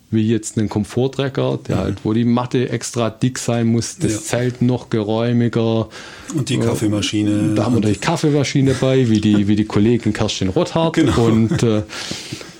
[0.09, 4.19] wie jetzt ein Komforttrecker, der halt, wo die Matte extra dick sein muss, das Ja.
[4.21, 5.89] Zelt noch geräumiger.
[6.33, 7.55] Und die Kaffeemaschine.
[7.55, 10.93] Da haben wir natürlich Kaffeemaschine bei, wie die, wie die Kollegin Kerstin Rothart.
[10.93, 11.25] Genau.
[11.25, 11.81] Und, äh,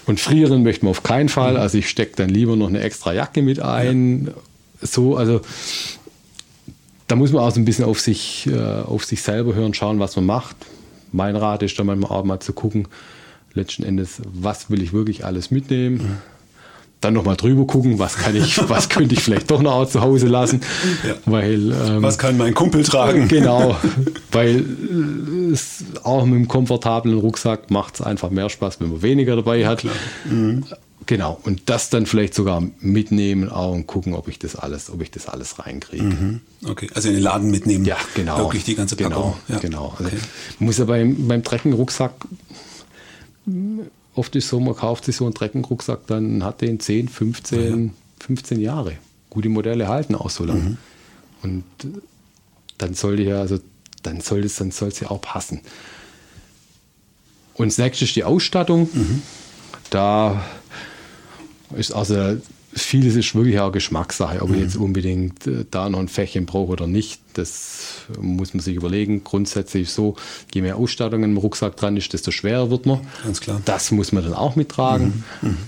[0.07, 1.57] und frieren möchten wir auf keinen Fall.
[1.57, 4.33] Also ich stecke dann lieber noch eine extra Jacke mit ein.
[4.81, 5.41] So, also
[7.07, 9.99] da muss man auch so ein bisschen auf sich, äh, auf sich selber hören, schauen,
[9.99, 10.55] was man macht.
[11.11, 12.87] Mein Rat ist dann manchmal auch mal zu gucken,
[13.53, 16.19] letzten Endes, was will ich wirklich alles mitnehmen.
[16.99, 20.27] Dann nochmal drüber gucken, was kann ich, was könnte ich vielleicht doch noch zu Hause
[20.27, 20.61] lassen.
[21.07, 21.13] Ja.
[21.25, 23.27] Weil ähm, Was kann mein Kumpel tragen?
[23.27, 23.77] Genau,
[24.31, 29.01] weil äh, es auch mit einem komfortablen Rucksack macht es einfach mehr Spaß, wenn man
[29.03, 29.85] weniger dabei hat.
[31.05, 35.01] Genau, und das dann vielleicht sogar mitnehmen auch und gucken, ob ich das alles, ob
[35.01, 36.39] ich das alles reinkriege.
[36.67, 37.85] Okay, also in den Laden mitnehmen.
[37.85, 38.39] Ja, genau.
[38.39, 39.11] Wirklich die ganze Packung.
[39.13, 39.59] Genau, Ja.
[39.59, 39.93] genau.
[39.99, 40.17] Also Okay.
[40.59, 42.11] muss ja beim, beim Treckenrucksack,
[44.17, 48.59] oft ist so, man kauft sich so einen Treckenrucksack, dann hat den 10, 15, 15
[48.59, 48.93] Jahre.
[49.29, 50.61] Gute Modelle halten auch so lange.
[50.61, 50.77] Mhm.
[51.43, 51.99] Und äh,
[52.77, 53.59] dann sollte ja, also
[54.03, 55.61] dann soll es, dann soll es ja auch passen.
[57.55, 58.89] Und das nächste ist die Ausstattung.
[58.93, 59.21] Mhm.
[59.89, 60.43] Da
[61.75, 62.37] ist also
[62.83, 66.71] vieles ist wirklich auch Geschmackssache, ob ich jetzt unbedingt äh, da noch ein Fächchen brauche
[66.71, 67.21] oder nicht.
[67.33, 69.23] Das muss man sich überlegen.
[69.23, 70.15] Grundsätzlich so,
[70.53, 73.01] je mehr Ausstattung im Rucksack dran ist, desto schwerer wird man.
[73.23, 73.61] Ganz klar.
[73.65, 75.23] Das muss man dann auch mittragen.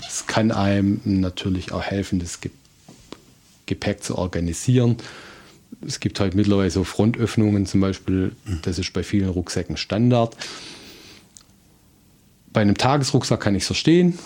[0.08, 2.50] Es kann einem natürlich auch helfen, das Ge-
[3.66, 4.96] Gepäck zu organisieren.
[5.86, 10.36] Es gibt halt mittlerweile so Frontöffnungen zum Beispiel, das ist bei vielen Rucksäcken Standard.
[12.52, 14.18] Bei einem Tagesrucksack kann ich es verstehen,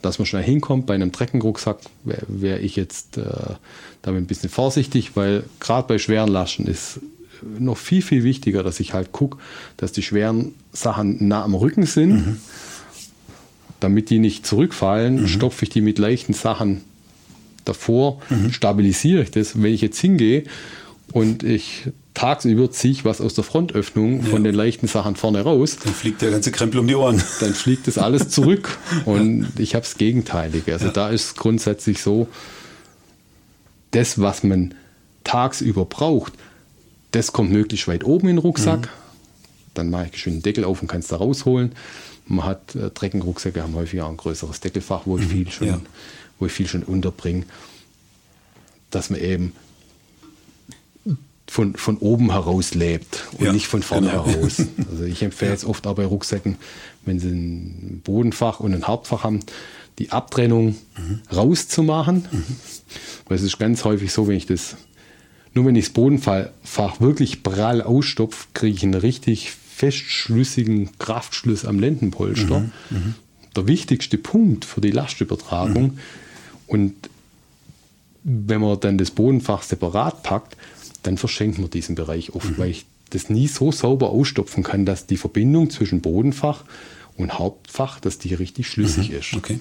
[0.00, 0.86] dass man schnell hinkommt.
[0.86, 3.24] Bei einem Treckenrucksack wäre wär ich jetzt äh,
[4.00, 7.00] damit ein bisschen vorsichtig, weil gerade bei schweren Lasten ist
[7.58, 9.38] noch viel, viel wichtiger, dass ich halt gucke,
[9.76, 12.38] dass die schweren Sachen nah am Rücken sind.
[13.80, 16.80] Damit die nicht zurückfallen, stopfe ich die mit leichten Sachen
[17.64, 19.62] davor, stabilisiere ich das.
[19.62, 20.44] Wenn ich jetzt hingehe
[21.12, 25.76] und ich tagsüber ziehe ich was aus der Frontöffnung von den leichten Sachen vorne raus,
[25.82, 27.22] Dann fliegt der ganze Krempel um die Ohren.
[27.40, 30.72] dann fliegt das alles zurück und ich habe das Gegenteilige.
[30.72, 32.26] Also da ist es grundsätzlich so,
[33.92, 34.74] das, was man
[35.24, 36.32] tagsüber braucht,
[37.12, 38.88] das kommt möglichst weit oben in den Rucksack.
[39.74, 41.72] Dann mache ich schön den Deckel auf und kann es da rausholen.
[42.26, 45.80] Man hat äh, Treckenrucksäcke, haben häufig auch ein größeres Deckelfach, wo ich viel schon, ja.
[46.38, 47.44] wo ich viel schon unterbringe,
[48.90, 49.52] dass man eben
[51.48, 54.26] von, von oben heraus lebt und Ja, nicht von vorne genau.
[54.26, 54.62] heraus.
[54.90, 56.56] Also ich empfehle es oft auch bei Rucksäcken,
[57.04, 59.40] wenn sie ein Bodenfach und ein Hauptfach haben,
[59.98, 60.76] die Abtrennung
[61.34, 62.26] rauszumachen.
[63.26, 64.76] Weil es ist ganz häufig so, wenn ich das,
[65.54, 71.80] nur wenn ich das Bodenfach wirklich prall ausstopfe, kriege ich einen richtig festschlüssigen Kraftschluss am
[71.80, 72.66] Lendenpolster.
[73.56, 75.98] Der wichtigste Punkt für die Lastübertragung.
[76.66, 76.94] Und
[78.22, 80.56] wenn man dann das Bodenfach separat packt,
[81.08, 85.06] dann verschenkt man diesen Bereich oft, weil ich das nie so sauber ausstopfen kann, dass
[85.06, 86.64] die Verbindung zwischen Bodenfach
[87.16, 89.32] und Hauptfach, dass die richtig schlüssig ist.
[89.32, 89.58] Okay.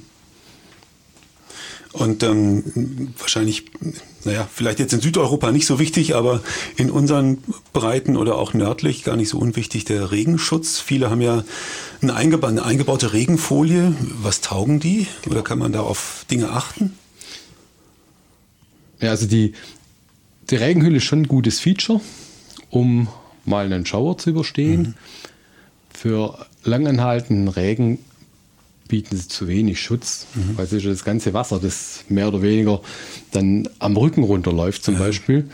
[1.94, 3.64] Und ähm, wahrscheinlich,
[4.26, 6.42] naja, vielleicht jetzt in Südeuropa nicht so wichtig, aber
[6.76, 7.38] in unseren
[7.72, 10.82] Breiten oder auch nördlich gar nicht so unwichtig der Regenschutz.
[10.82, 11.46] Viele haben ja
[12.02, 13.96] eine, eingeba eine eingebaute Regenfolie.
[14.22, 15.08] Was taugen die?
[15.28, 16.92] Oder kann man da auf Dinge achten?
[19.00, 19.54] Ja, also die,
[20.50, 22.02] die Regenhülle ist schon ein gutes Feature,
[22.70, 23.08] um
[23.46, 24.96] mal einen Schauer zu überstehen.
[25.94, 28.00] Für langanhaltenden Regen
[28.88, 32.42] bieten sie zu wenig Schutz, weil es ist ja das ganze Wasser, das mehr oder
[32.42, 32.82] weniger
[33.32, 35.50] dann am Rücken runterläuft zum Beispiel.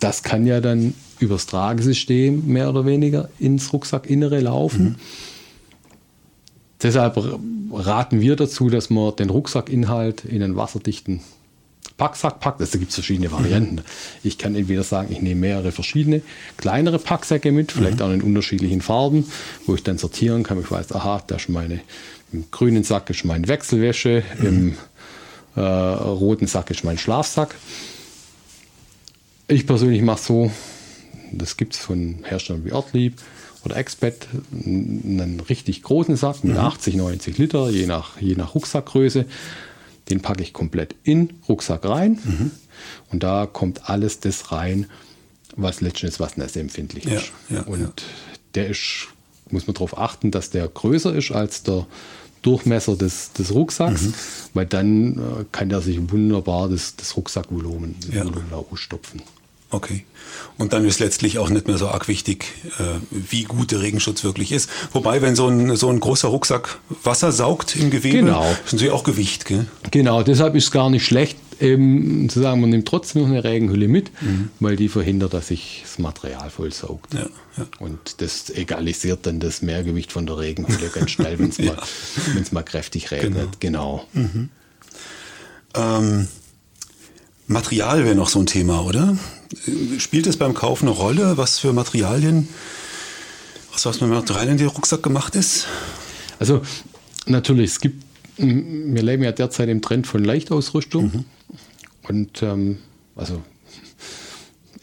[0.00, 4.96] Das kann ja dann übers Tragesystem mehr oder weniger ins Rucksackinnere laufen.
[6.82, 7.16] Deshalb
[7.72, 11.20] raten wir dazu, dass man den Rucksackinhalt in einen wasserdichten
[11.96, 12.60] Packsack packt.
[12.60, 13.82] Also gibt es verschiedene Varianten.
[14.22, 16.22] Ich kann entweder sagen, ich nehme mehrere verschiedene
[16.56, 19.24] kleinere Packsäcke mit, vielleicht auch in unterschiedlichen Farben,
[19.66, 20.60] wo ich dann sortieren kann.
[20.60, 21.80] Ich weiß, aha, da ist meine,
[22.32, 24.76] im grünen Sack ist meine Wechselwäsche, im
[25.56, 27.54] äh, roten Sack ist mein Schlafsack.
[29.48, 30.50] Ich persönlich mache so,
[31.32, 33.14] das gibt es von Herstellern wie Ortlieb
[33.64, 39.24] oder Expert, einen richtig großen Sack mit 80, 90 Liter, je nach, je nach Rucksackgröße.
[40.08, 42.52] Den packe ich komplett in Rucksack rein
[43.10, 44.86] und da kommt alles das rein,
[45.56, 47.32] was letztendlich was nässeempfindlich Ja, ist.
[47.50, 47.92] ja, und ja.
[48.54, 49.08] der ist,
[49.50, 51.86] muss man darauf achten, dass der größer ist als der
[52.42, 54.14] Durchmesser des, des Rucksacks, Mhm.
[54.54, 58.24] weil dann äh, kann der sich wunderbar das, das Rucksackvolumen Ja.
[58.24, 59.22] Volumen ausstopfen.
[59.70, 60.04] Okay.
[60.58, 62.46] Und dann ist letztlich auch nicht mehr so arg wichtig,
[62.78, 64.70] äh, wie gut der Regenschutz wirklich ist.
[64.92, 68.44] Wobei, wenn so ein, so ein großer Rucksack Wasser saugt im Gewebe, Genau.
[68.64, 69.66] ist natürlich auch Gewicht, gell?
[69.90, 73.42] Genau, deshalb ist es gar nicht schlecht, eben zu sagen, man nimmt trotzdem noch eine
[73.42, 74.50] Regenhülle mit, Mhm.
[74.60, 77.14] weil die verhindert, dass sich das Material vollsaugt.
[77.14, 77.26] Ja,
[77.56, 77.66] ja.
[77.80, 81.76] Und das egalisiert dann das Mehrgewicht von der Regenhülle ganz schnell, wenn es mal,
[82.34, 83.58] wenn's mal kräftig regnet.
[83.60, 84.06] Genau.
[85.74, 86.28] Ähm,
[87.48, 89.16] Material wäre noch so ein Thema, oder?
[89.98, 92.48] Spielt es beim Kauf eine Rolle, was für Materialien,
[93.74, 95.66] aus was für Materialien der Rucksack gemacht ist?
[96.38, 96.62] Also
[97.26, 98.04] natürlich, es gibt,
[98.36, 101.24] wir leben ja derzeit im Trend von Leichtausrüstung.
[102.08, 102.78] Und ähm,
[103.14, 103.42] also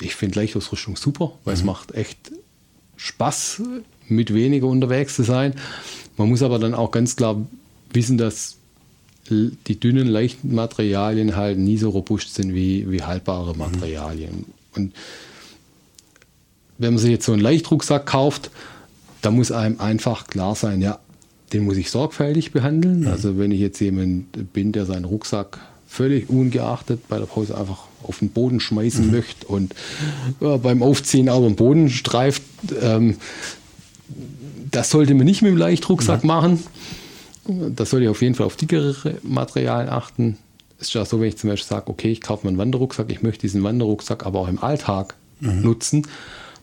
[0.01, 2.31] ich finde Leichtausrüstung super, weil es macht echt
[2.97, 3.61] Spaß,
[4.07, 5.55] mit weniger unterwegs zu sein.
[6.17, 7.45] Man muss aber dann auch ganz klar
[7.91, 8.57] wissen, dass
[9.29, 14.45] die dünnen, leichten Materialien halt nie so robust sind wie, wie haltbare Materialien.
[14.75, 14.93] Und
[16.77, 18.51] wenn man sich jetzt so einen Leichtrucksack kauft,
[19.21, 20.99] da muss einem einfach klar sein, ja,
[21.53, 23.07] den muss ich sorgfältig behandeln.
[23.07, 27.83] Also wenn ich jetzt jemand bin, der seinen Rucksack völlig ungeachtet bei der Pause einfach
[28.01, 29.75] auf den Boden schmeißen möchte und
[30.41, 32.41] ja, beim Aufziehen auch den Boden streift,
[32.81, 33.17] ähm,
[34.71, 36.63] das sollte man nicht mit dem Leichtrucksack machen.
[37.45, 40.37] Das sollte ich auf jeden Fall auf dickere Materialien achten.
[40.79, 43.11] Es ist ja so, wenn ich zum Beispiel sage, okay, ich kaufe mir einen Wanderrucksack,
[43.11, 46.07] ich möchte diesen Wanderrucksack aber auch im Alltag nutzen,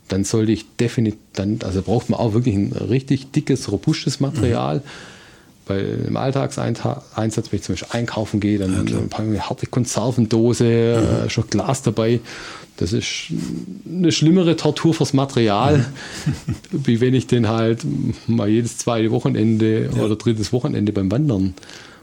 [0.09, 4.83] dann sollte ich definitiv, dann, also braucht man auch wirklich ein richtig dickes, robustes Material.
[5.71, 9.67] Weil im Alltagseinsatz, wenn ich zum Beispiel einkaufen gehe, dann ja, packe ich eine harte
[9.67, 12.19] Konservendose, äh, schon Glas dabei.
[12.77, 13.27] Das ist
[13.89, 15.87] eine schlimmere Tortur fürs Material,
[16.73, 17.87] wie wenn ich den halt
[18.27, 21.55] mal jedes zweite Wochenende oder drittes Wochenende beim Wandern,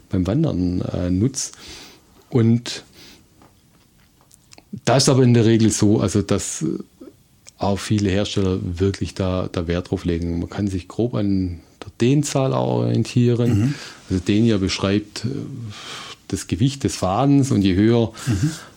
[0.08, 1.52] beim Wandern äh, nutze.
[2.30, 2.84] Und
[4.86, 6.64] da ist aber in der Regel so, also dass
[7.58, 10.38] auch viele Hersteller wirklich da, da Wert drauf legen.
[10.38, 13.74] Man kann sich grob an der Dehnzahl orientieren.
[14.08, 15.28] Also den hier beschreibt äh,
[16.28, 18.12] das Gewicht des Fadens und je höher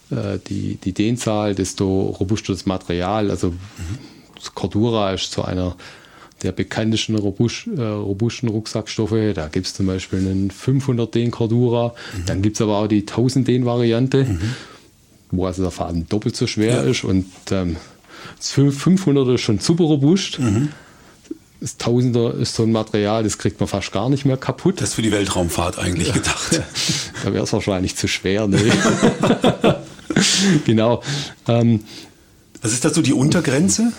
[0.10, 3.30] äh, die, die Dehnzahl, desto robuster das Material.
[3.30, 3.54] Also
[4.36, 5.76] das Cordura ist so einer
[6.42, 9.34] der bekanntesten robust, äh, robusten Rucksackstoffe.
[9.36, 11.94] Da gibt es zum Beispiel einen 500 Den Cordura.
[12.26, 14.40] Dann gibt es aber auch die 1000 Den Variante,
[15.30, 17.76] wo also der Faden doppelt so schwer ist und ähm,
[18.38, 20.40] das 500er ist schon super robust.
[21.60, 24.82] Das 1000er ist so ein Material, das kriegt man fast gar nicht mehr kaputt.
[24.82, 26.62] Das ist für die Weltraumfahrt eigentlich gedacht.
[27.24, 28.48] Da wäre es wahrscheinlich zu schwer.
[28.48, 28.58] Ne?
[30.66, 31.04] genau.
[31.48, 31.82] Ähm,
[32.64, 33.94] Was ist dazu die Untergrenze?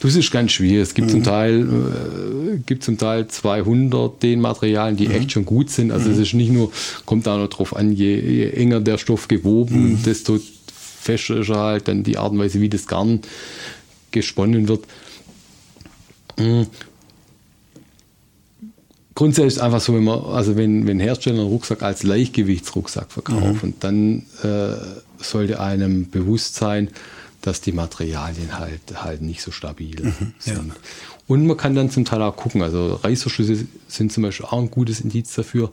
[0.00, 0.88] Das ist ganz schwierig.
[0.88, 5.70] Es gibt, zum, Teil, äh, gibt zum Teil 200 den Materialien, die echt schon gut
[5.70, 5.90] sind.
[5.90, 6.70] Also es ist nicht nur,
[7.04, 10.38] kommt da noch drauf an, je, je enger der Stoff gewoben, desto
[11.00, 13.20] fester ist er halt dann die Art und Weise, wie das Garn
[14.10, 14.84] gesponnen wird.
[16.38, 16.62] Mm.
[19.14, 23.10] Grundsätzlich ist es einfach so, wenn man, also wenn, wenn Hersteller einen Rucksack als Leichtgewichtsrucksack
[23.10, 23.74] verkaufen, Mhm.
[23.80, 24.76] dann äh,
[25.22, 26.88] sollte einem bewusst sein,
[27.42, 30.72] dass die Materialien halt, halt nicht so stabil Mhm, sind.
[31.26, 34.70] Und man kann dann zum Teil auch gucken, also Reißverschlüsse sind zum Beispiel auch ein
[34.70, 35.72] gutes Indiz dafür,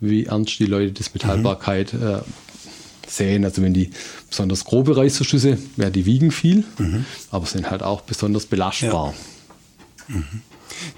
[0.00, 1.12] wie ernst die Leute das Mhm.
[1.14, 2.20] mit Haltbarkeit äh,
[3.10, 3.44] sehen.
[3.44, 3.90] Also wenn die
[4.28, 7.04] besonders grobe Reißverschlüsse, ja, die wiegen viel, Mhm.
[7.30, 9.14] aber sind halt auch besonders belastbar.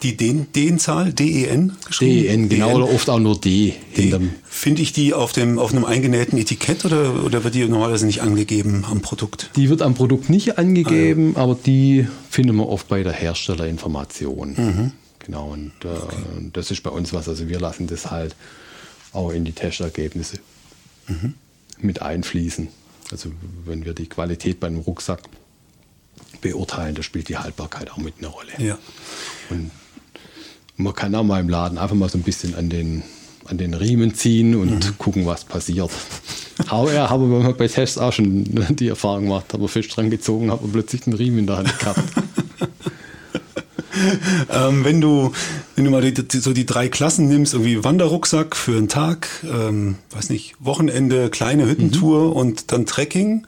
[0.02, 2.22] Die Den- Den-Zahl, D-E-N geschrieben?
[2.22, 3.74] DEN, genau, oder oft auch nur D.
[3.92, 8.06] hinterm- Finde ich die auf, dem, auf einem eingenähten Etikett oder, oder wird die normalerweise
[8.06, 9.50] nicht angegeben am Produkt?
[9.56, 14.92] Die wird am Produkt nicht angegeben, aber die findet man oft bei der Herstellerinformation.
[15.18, 15.88] Genau, und äh,
[16.52, 17.28] das ist bei uns was.
[17.28, 18.34] Also wir lassen das halt
[19.12, 20.38] auch in die Testergebnisse
[21.84, 22.68] mit einfließen.
[23.10, 23.30] Also
[23.64, 25.20] wenn wir die Qualität bei einem Rucksack
[26.40, 28.52] beurteilen, da spielt die Haltbarkeit auch mit eine Rolle.
[28.58, 28.78] Ja.
[29.50, 29.70] Und
[30.76, 33.02] man kann auch mal im Laden einfach mal so ein bisschen an den,
[33.44, 35.90] an den Riemen ziehen und gucken, was passiert.
[36.68, 38.44] Aber ja, habe man bei Tests auch schon
[38.76, 42.00] die Erfahrung gemacht, habe Fisch dran gezogen, habe plötzlich den Riemen in der Hand gehabt.
[44.50, 45.32] Ähm, wenn du,
[45.74, 49.96] wenn du mal die, so die drei Klassen nimmst, irgendwie Wanderrucksack für einen Tag, ähm,
[50.10, 53.46] weiß nicht, Wochenende, kleine Hüttentour und dann Trekking,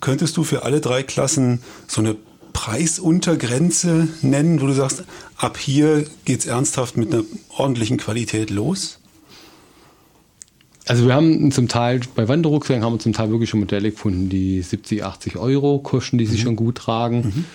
[0.00, 2.16] könntest du für alle drei Klassen so eine
[2.52, 5.04] Preisuntergrenze nennen, wo du sagst,
[5.36, 7.24] ab hier geht's ernsthaft mit einer
[7.56, 9.00] ordentlichen Qualität los?
[10.86, 14.28] Also wir haben zum Teil, bei Wanderrucksäcken haben wir zum Teil wirklich schon Modelle gefunden,
[14.28, 17.46] die 70, 80 Euro kosten, die sich schon gut tragen.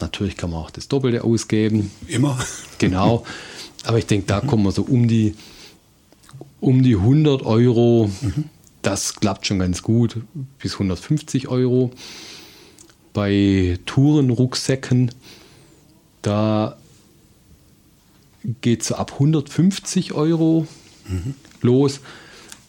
[0.00, 1.90] Natürlich kann man auch das Doppelte ausgeben.
[2.08, 2.38] Immer.
[2.78, 3.24] Genau.
[3.84, 5.34] Aber ich denke, da kommen wir so um die,
[6.60, 8.10] um die 100 Euro.
[8.82, 10.18] Das klappt schon ganz gut.
[10.58, 11.90] Bis 150 Euro.
[13.12, 15.10] Bei Tourenrucksäcken,
[16.22, 16.76] da
[18.60, 20.66] geht es so ab 150 Euro
[21.60, 22.00] los.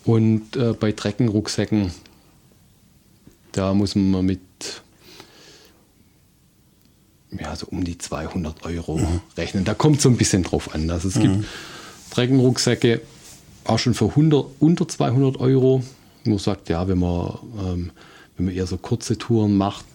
[0.03, 1.91] Und äh, bei Treckenrucksäcken,
[3.51, 4.39] da muss man mit
[7.31, 8.99] ja, so um die 200 Euro
[9.37, 9.65] rechnen.
[9.65, 10.89] Da kommt so ein bisschen drauf an.
[10.89, 11.45] Also es gibt
[12.11, 13.01] Treckenrucksäcke
[13.65, 15.83] auch schon für 100, unter 200 Euro.
[16.23, 17.91] Man sagt, ja, wenn man, ähm,
[18.37, 19.85] wenn man eher so kurze Touren macht,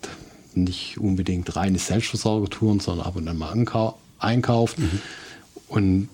[0.55, 3.53] nicht unbedingt reine Selbstversorgertouren, sondern ab und an mal
[4.19, 4.77] einkauft
[5.69, 6.09] und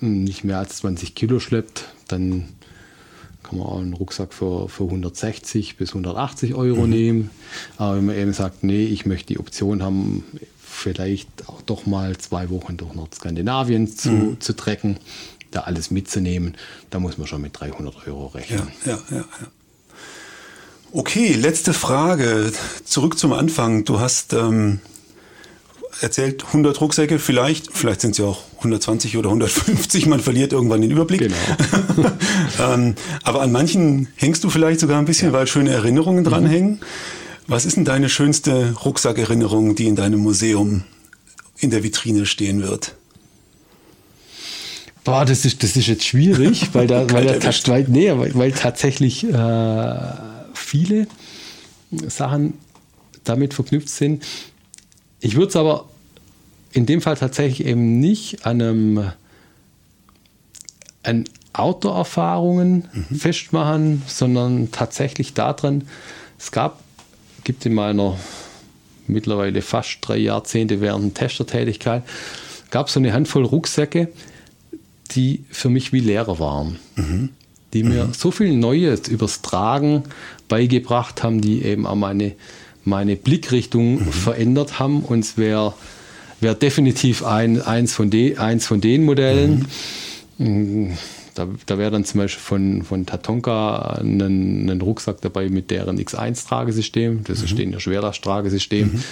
[0.00, 2.48] nicht mehr als 20 Kilo schleppt, dann
[3.50, 7.30] kann man auch einen Rucksack für, für 160 bis 180 Euro nehmen.
[7.76, 10.24] Aber wenn man eben sagt, nee, ich möchte die Option haben,
[10.60, 14.98] vielleicht auch doch mal zwei Wochen durch Nordskandinavien zu, zu trecken,
[15.50, 16.56] da alles mitzunehmen,
[16.90, 18.68] da muss man schon mit 300 Euro rechnen.
[18.86, 19.46] Ja, ja, ja, ja.
[20.92, 22.52] Okay, letzte Frage.
[22.84, 23.84] Zurück zum Anfang.
[23.84, 24.80] Du hast ähm,
[26.00, 30.06] erzählt 100 Rucksäcke, vielleicht, vielleicht sind es ja auch 120 oder 150.
[30.06, 31.20] Man verliert irgendwann den Überblick.
[31.20, 32.10] Genau.
[32.74, 36.80] ähm, aber an manchen hängst du vielleicht sogar ein bisschen, weil schöne Erinnerungen dranhängen.
[37.46, 40.84] Was ist denn deine schönste Rucksackerinnerung, die in deinem Museum
[41.58, 42.94] in der Vitrine stehen wird?
[45.04, 48.52] Boah, das ist, das ist jetzt schwierig, weil da, weil, da weil, nee, weil, weil
[48.52, 49.96] tatsächlich äh,
[50.54, 51.06] viele
[52.06, 52.54] Sachen
[53.24, 54.24] damit verknüpft sind.
[55.20, 55.88] Ich würde es aber
[56.72, 59.12] in dem Fall tatsächlich eben nicht an einem
[61.02, 65.84] an Outdoor-Erfahrungen festmachen, sondern tatsächlich daran,
[66.38, 66.80] es gab,
[67.44, 68.16] gibt in meiner
[69.06, 72.04] mittlerweile fast drei Jahrzehnte während Testertätigkeit,
[72.70, 74.08] gab es so eine Handvoll Rucksäcke,
[75.10, 76.78] die für mich wie Lehrer waren.
[77.72, 80.04] Die mir so viel Neues übers Tragen
[80.48, 82.32] beigebracht haben, die eben auch meine,
[82.84, 85.00] meine Blickrichtung verändert haben.
[85.00, 85.74] Und es wäre
[86.40, 89.66] wär definitiv ein, eins, von de, eins von den Modellen.
[90.38, 90.92] Mm,
[91.34, 95.98] Da, da wäre dann zum Beispiel von, von Tatonka ein, ein Rucksack dabei mit deren
[95.98, 97.20] X1-Tragesystem.
[97.24, 99.02] Das ist denen Schwerlast-Tragesystem.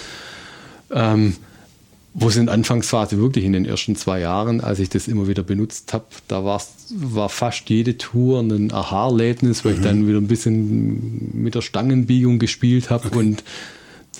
[0.91, 1.35] Ähm,
[2.13, 5.27] wo es in der Anfangsphase wirklich in den ersten zwei Jahren, als ich das immer
[5.27, 10.27] wieder benutzt habe, da war fast jede Tour ein Aha-Erlebnis, weil ich dann wieder ein
[10.27, 13.43] bisschen mit der Stangenbiegung gespielt habe und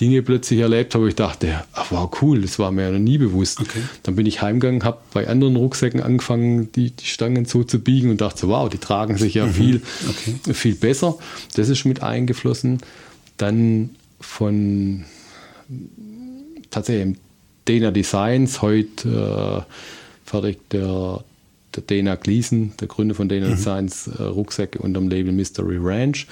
[0.00, 2.98] Dinge plötzlich erlebt habe, wo ich dachte, ach wow, cool, das war mir ja noch
[2.98, 3.60] nie bewusst.
[3.60, 3.82] Okay.
[4.04, 8.10] Dann bin ich heimgegangen, habe bei anderen Rucksäcken angefangen, die, die Stangen so zu biegen
[8.10, 10.54] und dachte, wow, die tragen sich ja viel, Okay.
[10.54, 11.18] viel besser.
[11.54, 12.78] Das ist mit eingeflossen.
[13.36, 15.04] Dann von
[16.70, 17.16] tatsächlich
[17.70, 21.22] Dana Designs, heute äh, fertigt der,
[21.76, 23.52] der Dana Gleason, der Gründer von Dana mhm.
[23.52, 26.26] Designs, äh, Rucksäcke unter dem Label Mystery Ranch.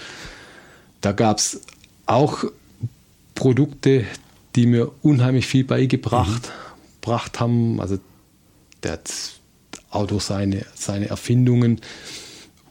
[1.01, 1.61] Da gab es
[2.07, 2.43] auch
[3.36, 4.05] Produkte,
[4.57, 6.51] die mir unheimlich viel beigebracht
[7.07, 7.39] mhm.
[7.39, 7.80] haben.
[7.80, 8.01] Also
[8.82, 9.12] der hat
[9.91, 11.80] auch durch seine, seine Erfindungen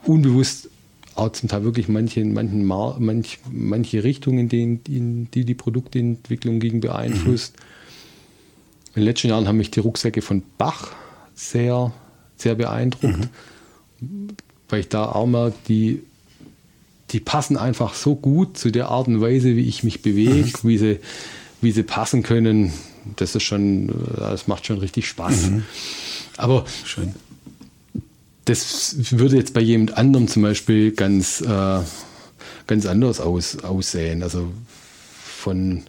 [0.04, 0.70] unbewusst
[1.16, 7.56] auch zum Teil wirklich manche, manchen manch, manche Richtungen, die, die die Produktentwicklung gegen beeinflusst.
[7.56, 7.67] Mhm.
[8.98, 10.90] In den letzten Jahren haben mich die Rucksäcke von Bach
[11.36, 11.94] sehr,
[12.36, 13.30] sehr beeindruckt,
[14.00, 14.30] mhm.
[14.70, 16.02] weil ich da auch merke, die,
[17.12, 20.68] die passen einfach so gut zu der Art und Weise, wie ich mich bewege, mhm.
[20.68, 21.00] wie, sie,
[21.62, 22.74] wie sie passen können.
[23.18, 25.52] Das ist schon, das macht schon richtig Spaß.
[25.52, 25.64] Mhm.
[26.38, 27.14] Aber Schön
[28.46, 31.80] das würde jetzt bei jemand anderem zum Beispiel ganz, äh,
[32.66, 34.24] ganz anders aus, aussehen.
[34.24, 34.48] Also
[35.22, 35.84] von,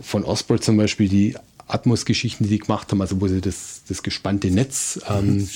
[0.00, 1.34] von Osprey zum Beispiel die
[1.68, 5.48] Atmos-Geschichten, die die gemacht haben, also wo sie das, das gespannte Netz ähm,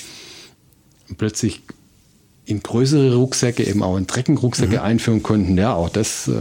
[1.19, 1.63] plötzlich
[2.45, 4.83] in größere Rucksäcke, eben auch in Treckenrucksäcke mhm.
[4.83, 5.57] einführen konnten.
[5.57, 6.33] Ja, auch das, äh,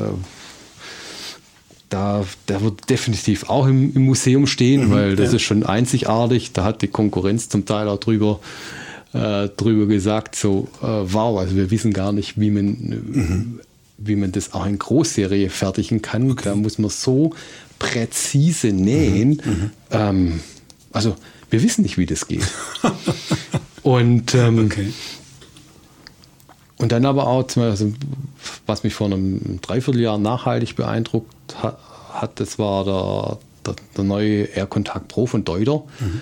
[1.89, 5.35] da, da wird definitiv auch im, im Museum stehen, mhm, weil das ja.
[5.37, 6.53] ist schon einzigartig.
[6.53, 8.39] Da hat die Konkurrenz zum Teil auch drüber
[9.13, 13.59] äh, drüber gesagt, so äh, wow, also wir wissen gar nicht, wie man, mhm.
[14.03, 16.31] Wie man das auch in Großserie fertigen kann.
[16.31, 16.43] Okay.
[16.45, 17.33] Da muss man so
[17.79, 19.41] präzise nähen.
[19.43, 19.51] Mhm.
[19.51, 19.71] mhm.
[19.91, 20.39] Ähm,
[20.91, 21.15] also
[21.49, 22.47] wir wissen nicht, wie das geht.
[23.83, 24.93] und ähm, okay.
[26.77, 27.93] Und dann aber auch, also,
[28.65, 34.65] was mich vor einem Dreivierteljahr nachhaltig beeindruckt hat, das war der, der, der neue Air
[34.65, 35.83] Contact Pro von Deuter.
[35.99, 36.21] Mhm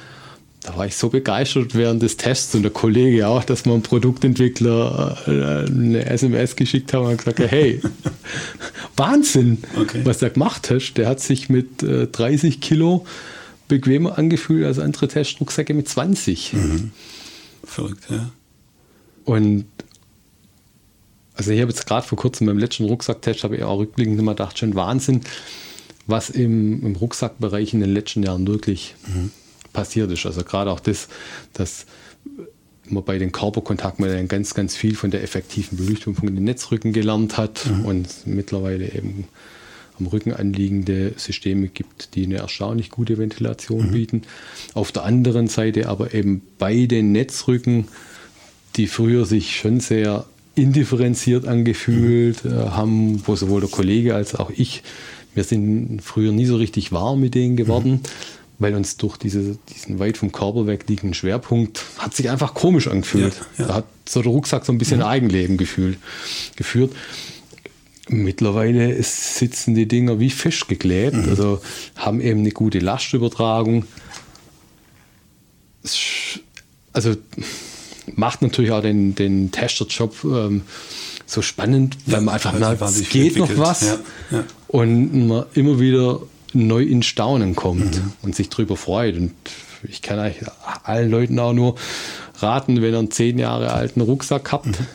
[0.61, 5.17] da war ich so begeistert während des Tests und der Kollege auch, dass man Produktentwickler
[5.25, 7.81] äh, eine SMS geschickt haben und gesagt, hey,
[8.97, 10.01] Wahnsinn, okay.
[10.03, 10.95] was der gemacht hast.
[10.95, 13.05] Der hat sich mit 30 äh, Kilo
[13.69, 16.53] bequemer angefühlt als andere Testrucksäcke mit 20.
[16.53, 16.91] Mhm.
[17.63, 18.29] Verrückt, ja.
[19.23, 19.65] Und
[21.35, 24.33] also ich habe jetzt gerade vor kurzem beim letzten Rucksacktest habe ich auch rückblickend immer
[24.33, 25.21] gedacht, schon Wahnsinn,
[26.05, 29.31] was im, im Rucksackbereich in den letzten Jahren wirklich mhm
[29.79, 30.25] passiert ist.
[30.25, 31.07] Also gerade auch das,
[31.53, 31.85] dass
[32.89, 37.37] man bei den Körperkontaktmodellen ganz, ganz viel von der effektiven Beleuchtung von den Netzrücken gelernt
[37.37, 37.85] hat mhm.
[37.85, 39.25] und mittlerweile eben
[39.97, 43.91] am Rücken anliegende Systeme gibt, die eine erstaunlich gute Ventilation mhm.
[43.91, 44.21] bieten.
[44.73, 47.87] Auf der anderen Seite aber eben bei den Netzrücken,
[48.75, 50.25] die früher sich schon sehr
[50.55, 52.51] indifferenziert angefühlt mhm.
[52.51, 54.83] äh, haben, wo sowohl der Kollege als auch ich,
[55.35, 58.01] wir sind früher nie so richtig warm mit denen geworden.
[58.59, 62.87] Weil uns durch diese, diesen weit vom Körper weg liegenden Schwerpunkt hat sich einfach komisch
[62.87, 63.33] angefühlt.
[63.57, 63.67] Ja, ja.
[63.67, 65.05] Da hat so der Rucksack so ein bisschen mhm.
[65.05, 65.97] Eigenleben gefühlt,
[66.55, 66.93] geführt.
[68.09, 71.29] Mittlerweile sitzen die Dinger wie festgeklebt, mhm.
[71.29, 71.61] also
[71.95, 73.85] haben eben eine gute Lastübertragung.
[76.91, 77.15] Also
[78.15, 80.63] macht natürlich auch den, den Testerjob ähm,
[81.25, 83.99] so spannend, ja, weil man einfach merkt, es geht noch was
[84.67, 86.21] und man immer wieder
[86.53, 88.13] neu in Staunen kommt mhm.
[88.21, 89.15] und sich darüber freut.
[89.15, 89.33] Und
[89.87, 90.49] ich kann eigentlich
[90.83, 91.75] allen Leuten auch nur
[92.39, 94.87] raten, wenn ihr einen zehn Jahre alten Rucksack habt, mhm.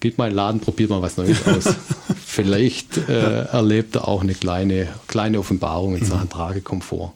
[0.00, 1.74] geht mal in den Laden, probiert mal was Neues aus.
[2.26, 6.30] Vielleicht äh, erlebt ihr auch eine kleine, kleine Offenbarung in Sachen mhm.
[6.30, 7.12] Tragekomfort.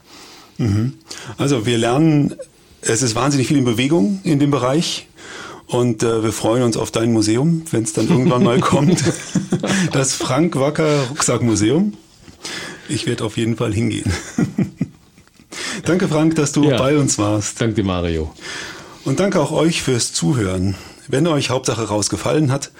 [0.59, 0.95] Mhm.
[1.39, 2.35] Also wir lernen,
[2.81, 5.09] es ist wahnsinnig viel in Bewegung in dem Bereich.
[5.67, 9.03] Und äh, wir freuen uns auf dein Museum, wenn es dann irgendwann mal kommt.
[9.93, 11.95] Das Frank Wacker Rucksackmuseum.
[12.89, 14.13] Ich werde auf jeden Fall hingehen.
[15.85, 17.61] danke, Frank, dass du ja, bei uns warst.
[17.61, 18.33] Danke, Mario.
[19.05, 20.77] Und danke auch euch fürs Zuhören.
[21.09, 22.73] Wenn euch Hauptsache rausgefallen hat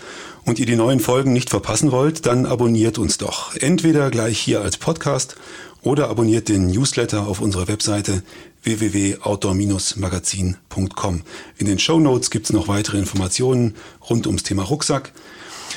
[0.45, 3.55] und ihr die neuen Folgen nicht verpassen wollt, dann abonniert uns doch.
[3.57, 5.37] Entweder gleich hier als Podcast
[5.83, 8.25] oder abonniert den Newsletter auf unserer Webseite
[8.65, 11.23] www.outdoor-magazin.com.
[11.59, 13.77] In den Show Notes gibt es noch weitere Informationen
[14.11, 15.13] rund ums Thema Rucksack.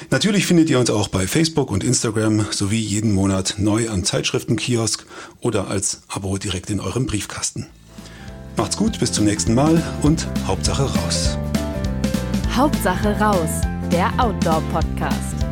[0.09, 5.05] Natürlich findet ihr uns auch bei Facebook und Instagram sowie jeden Monat neu am Zeitschriftenkiosk
[5.41, 7.67] oder als Abo direkt in eurem Briefkasten.
[8.57, 11.37] Macht's gut, bis zum nächsten Mal und Hauptsache raus.
[12.55, 13.61] Hauptsache raus,
[13.91, 15.45] der Outdoor-Podcast.